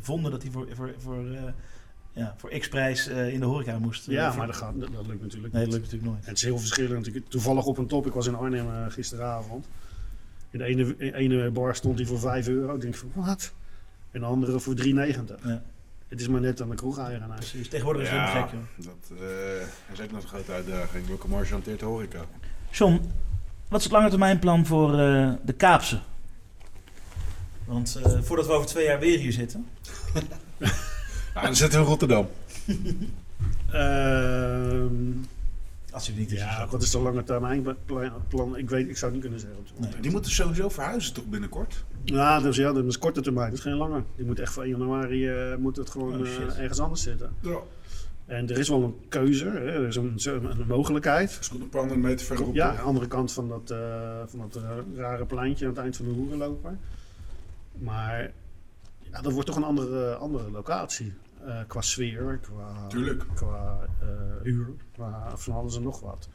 [0.00, 1.42] vonden dat hij voor, voor, voor, eh,
[2.14, 4.06] ja, voor x-prijs eh, in de horeca moest.
[4.06, 6.22] ja, Eh, maar dat, gaat, dat, dat lukt natuurlijk Nee, dat lukt natuurlijk nooit.
[6.24, 7.06] En het is heel verschillend.
[7.14, 9.66] Ik- Toevallig op een top, ik was in Arnhem eh, gisteravond.
[10.50, 12.74] In de ene, in de ene bar stond hij voor 5 euro.
[12.74, 13.52] Ik denk van, wat?
[14.10, 14.84] En de andere voor 3,90.
[15.44, 15.62] Ja.
[16.08, 17.36] Het is maar net aan de kroeg-eigenaar.
[17.36, 17.68] Precies.
[17.68, 18.86] Tegenwoordig is het helemaal Ja, gek, joh.
[18.86, 21.06] dat eh, is ook nog een grote uitdaging.
[21.06, 22.24] Welke marge hanteert de horeca?
[22.70, 23.00] John,
[23.68, 25.98] wat is het lange termijn plan voor eh, de Kaapse?
[27.64, 29.66] Want eh, voordat we over twee jaar weer hier zitten.
[31.34, 32.28] Nou, dan zitten we in Rotterdam.
[33.72, 35.12] Ehm,
[35.90, 36.38] Als u het niet is.
[36.38, 37.66] ja, wat is de lange termijn
[38.28, 38.56] plan?
[38.56, 40.02] Ik, weet, ik zou het niet kunnen zeggen.
[40.02, 41.84] Die moeten sowieso verhuizen toch binnenkort?
[42.04, 43.48] Ja, dus ja, dat is korte termijn.
[43.48, 44.02] Dat is geen lange.
[44.16, 47.30] Die moet echt voor 1 januari eh, moet het gewoon Oh, eh, ergens anders zitten.
[47.40, 47.58] Ja.
[48.26, 49.58] En er is wel een keuze, hè?
[49.58, 51.30] er is een, een mogelijkheid.
[51.30, 52.54] Dat is goed een paar honderd meter verderop.
[52.54, 54.62] Ja, aan de andere kant van dat, eh, van dat
[54.96, 56.78] rare pleintje aan het eind van de hoerenloper.
[57.78, 58.30] Maar
[59.00, 61.12] ja, dat wordt toch een andere, andere locatie.
[61.46, 63.24] Eh, qua sfeer, qua, Tuurlijk.
[63.34, 64.06] qua eh,
[64.42, 66.28] huur, qua van alles en nog wat.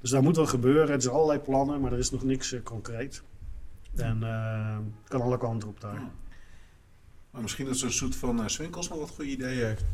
[0.00, 0.90] Dus daar moet wel gebeuren.
[0.92, 3.22] Het zijn allerlei plannen, maar er is nog niks eh, concreet.
[3.96, 6.00] En eh, het kan alle kanten op daar.
[7.30, 9.84] Maar misschien dat zo'n zoet van uh, Swinkels nog wat goede ideeën heeft.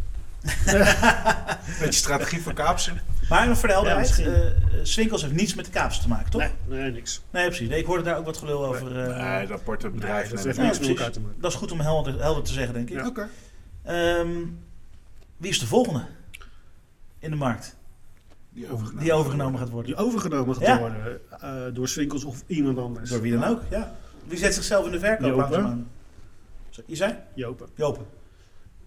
[1.81, 3.01] Beetje strategie voor Kaapsen.
[3.29, 4.87] Maar voor de helderheid, Ja, misschien.
[4.87, 6.41] Swinkels heeft niets met de Kaapse te maken, toch?
[6.41, 7.23] Nee, nee, niks.
[7.31, 7.69] Nee, precies.
[7.69, 9.01] Nee, ik hoorde daar ook wat gelul over.
[9.11, 10.29] eh, Nee, dat aparte bedrijf.
[10.29, 11.41] dat heeft ik niks met elkaar te maken.
[11.41, 12.97] Dat is goed om helder, helder te zeggen, denk ik.
[12.97, 13.07] Ja.
[13.07, 13.29] Oké.
[13.85, 14.45] Ehm,
[15.37, 16.07] wie is de volgende
[17.19, 17.77] in de markt
[18.51, 19.03] Die overgenomen.
[19.03, 19.95] die overgenomen gaat worden?
[19.95, 20.79] Die overgenomen gaat Ja.
[20.79, 23.11] worden eh, door Swinkels of iemand anders.
[23.11, 23.95] Door wie dan ook, ja.
[24.27, 25.41] Wie zet zichzelf in de verkoop Jopen.
[25.43, 25.91] langzaamaan?
[26.71, 27.15] Zo, Je zei?
[27.35, 27.69] Jopen.
[27.75, 28.07] Jopen.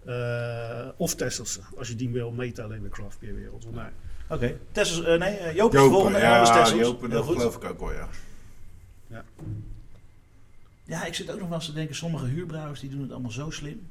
[0.04, 3.64] Eh, of Tesselse, als je die wil meetellen in de craft beer wereld.
[3.64, 3.84] Want nee.
[4.28, 4.56] Oké.
[4.72, 6.18] Tessels, eh, nee, eh, Joop is de Jopen, volgende.
[6.18, 6.80] ja, Tessels.
[6.80, 8.08] Jopen, dat geloof ik ook wel, ja.
[10.84, 13.30] Ja, ik zit ook nog wel eens te denken, sommige huurbrouwers die doen het allemaal
[13.30, 13.86] zo slim.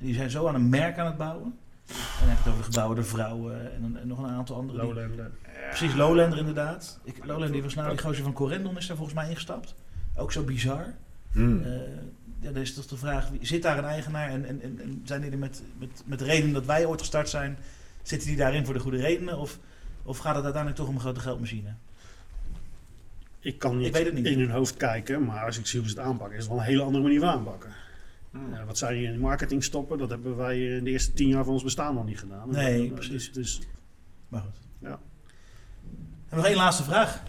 [0.00, 1.58] Die zijn zo aan een merk aan het bouwen.
[1.88, 4.56] En dan heb ik het over de gebouwen, de vrouwen en, en nog een aantal
[4.56, 4.78] andere.
[4.80, 5.30] die- Lowlander.
[5.68, 6.98] Precies, Lowlander inderdaad.
[7.04, 9.74] Ik, Lowlander die was nou, die gozer van Corendon is daar volgens mij ingestapt.
[10.16, 10.84] Ook zo bizar.
[11.32, 11.62] Hmm.
[11.62, 11.70] Eh,
[12.40, 15.00] ja, dan is toch de vraag, wie- zit daar een eigenaar en, en, en, en
[15.04, 17.58] zijn die er met, met, met de reden dat wij ooit gestart zijn,
[18.02, 19.38] zitten die daarin voor de goede redenen?
[19.38, 19.58] Of,
[20.02, 21.68] of gaat het uiteindelijk toch om een grote geldmachine?
[23.40, 24.26] Ik kan niet, Ik weet het niet.
[24.26, 26.60] in hun hoofd kijken, maar als ik zie hoe ze het aanpakken, is het wel
[26.60, 27.70] een hele andere manier van aanpakken.
[28.30, 28.54] Hmm.
[28.54, 31.52] Ja, wat zij in marketing stoppen, dat hebben wij in de eerste tien jaar van
[31.52, 32.50] ons bestaan nog niet gedaan.
[32.50, 33.32] Nee, Dus- precies.
[33.32, 33.60] Dus,
[34.28, 34.56] Maar goed.
[34.78, 34.98] Ja.
[36.28, 37.22] En nog één laatste vraag.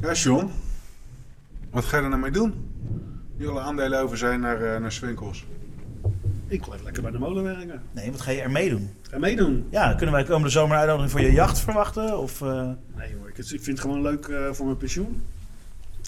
[0.00, 0.50] Ja, John.
[1.70, 2.54] Wat ga je er nou mee doen?
[3.36, 5.44] Nu alle aandelen over zijn naar, eh, naar Swinkels.
[6.46, 7.82] ik blijf lekker bij de molen werken.
[7.92, 8.90] Nee, wat ga je ermee doen?
[9.10, 9.66] En meedoen.
[9.70, 12.18] Ja, kunnen wij komende zomer een uitnodiging voor je jacht verwachten?
[12.18, 15.22] Of, eh, Nee hoor, ik, ik vind het gewoon leuk eh, voor mijn pensioen.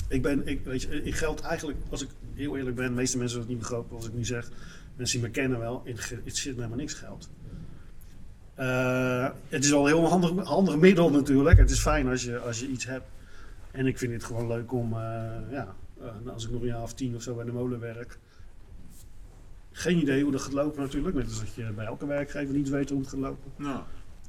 [0.09, 3.19] Ik ben, ik, weet je, in geld eigenlijk, als ik heel eerlijk ben, de meeste
[3.19, 4.51] mensen het niet begrijpen als ik nu zeg.
[4.97, 5.83] Mensen die me kennen wel,
[6.25, 7.29] het zit me helemaal niks geld.
[8.55, 11.59] Eh, het is wel een heel handig, middel natuurlijk.
[11.59, 13.07] Het is fijn als je, als je iets hebt.
[13.71, 14.99] En ik vind het gewoon leuk om, eh,
[15.51, 18.19] ja, eh, als ik nog een jaar of tien of zo bij de molen werk.
[19.73, 21.17] Geen idee hoe dat gaat lopen natuurlijk.
[21.17, 23.53] Net als dat je bij elke werkgever niet weet hoe het gaat lopen.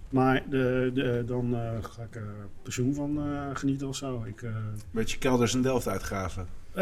[0.10, 4.24] Maar de, de, dan eh, ga ik er pensioen van eh, genieten of zo.
[4.26, 4.52] Ik, eh,
[4.92, 6.48] beetje kelders en Delft uitgraven.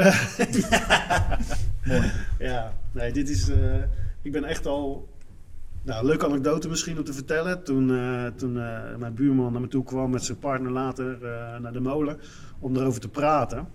[1.86, 2.12] mooi.
[2.40, 3.50] ja, nee, dit is.
[3.50, 3.76] eh,
[4.22, 5.10] ik ben echt al.
[5.84, 7.64] Nou, leuke anekdote misschien om te vertellen.
[7.64, 11.60] Toen, eh, toen eh, mijn buurman naar me toe kwam met zijn partner later eh,
[11.60, 12.20] naar de molen
[12.60, 13.68] om erover te praten.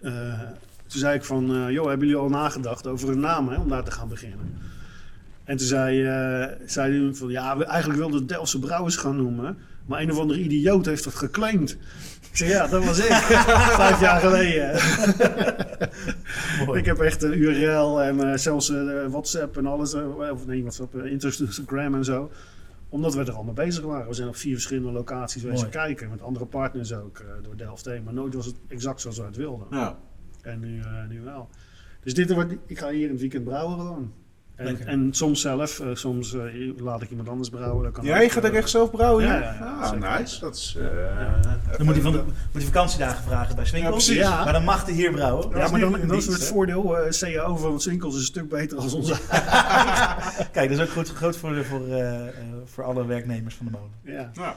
[0.00, 0.40] Eh,
[0.86, 3.68] toen zei ik van, eh, joh, hebben jullie al nagedacht over een naam hè, om
[3.68, 4.58] daar te gaan beginnen?
[5.46, 9.16] En toen zei, eh zei hij van, ja, we eigenlijk wilden het Delftse Brouwers gaan
[9.16, 9.58] noemen.
[9.86, 11.70] Maar een of andere idioot heeft dat geclaimd.
[12.30, 13.12] Ik zei, ja, dat was ik.
[13.82, 14.74] Vijf jaar geleden.
[16.78, 19.94] Ik heb echt een URL en eh, zelfs eh, WhatsApp en alles.
[20.30, 22.30] of nee, WhatsApp, Instagram en zo.
[22.88, 24.08] Omdat we er al mee bezig waren.
[24.08, 25.68] We zijn op vier verschillende locaties Mooi.
[25.68, 26.10] kijken.
[26.10, 28.02] Met andere partners ook eh, door Delft heen.
[28.02, 29.66] Maar nooit was het exact zoals we het wilden.
[29.70, 29.98] Ja.
[30.42, 31.48] En nu, eh, nu wel.
[32.00, 34.12] Dus dit wordt, ik ga hier in het weekend brouwen gewoon.
[34.56, 36.42] En, en soms zelf, eh, soms eh,
[36.76, 37.84] laat ik iemand anders brouwen.
[37.84, 39.40] Dat kan Ja, je gaat eh, ook echt zelf brouwen Ja, hier?
[39.42, 40.18] ja, ja, ah, zeker.
[40.18, 40.40] nice.
[40.40, 40.76] Dat is...
[40.80, 41.42] eh,
[41.76, 44.06] Dan moet hij, van de, moet hij vakantiedagen vragen bij Swinkels.
[44.06, 44.30] Ja, precies.
[44.30, 44.44] Ja.
[44.44, 45.48] Maar dan mag hij hier brouwen.
[45.58, 46.98] Ja, maar dan, nu dat is het voordeel.
[46.98, 49.14] eh CAO van Swinkels is een stuk beter als onze.
[50.52, 52.32] Kijk, dat is ook goed, groot voordeel voor, eh, eh,
[52.64, 53.90] voor alle werknemers van de molen.
[54.34, 54.54] ja.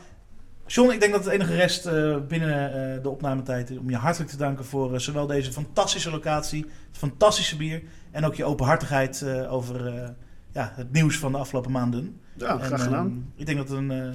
[0.71, 3.95] John, ik denk dat het enige rest eh, binnen eh, de opnametijd is om je
[3.95, 8.43] hartelijk te danken voor eh, zowel deze fantastische locatie, het fantastische bier en ook je
[8.45, 10.09] openhartigheid eh, over eh,
[10.53, 12.19] ja, het nieuws van de afgelopen maanden.
[12.37, 13.05] ja, En, graag gedaan.
[13.07, 14.09] ehm, ik denk dat het een eh,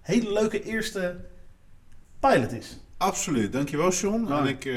[0.00, 1.16] hele leuke eerste
[2.20, 2.80] pilot is.
[2.96, 3.52] absoluut.
[3.52, 4.26] Dankjewel, John.
[4.28, 4.38] Ja.
[4.40, 4.74] En ik, eh,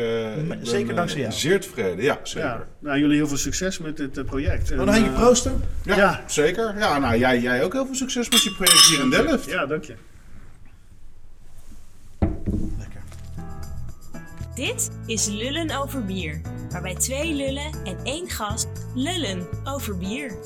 [0.48, 1.32] ben, zeker eh, dankzij jou.
[1.34, 2.04] Zeer tevreden.
[2.04, 2.50] Ja, zeker.
[2.50, 4.72] Ja, nou, jullie heel veel succes met dit project.
[4.72, 5.62] En, eh, proosten.
[5.84, 6.24] Ja, Ja.
[6.28, 6.78] zeker.
[6.78, 9.50] Ja, nou, jij, jij ook heel veel succes met je project hier in Delft.
[9.50, 9.96] Ja, dank je.
[14.56, 20.38] Dit is Lullen over Bier, waarbij twee lullen en één gast lullen over bier.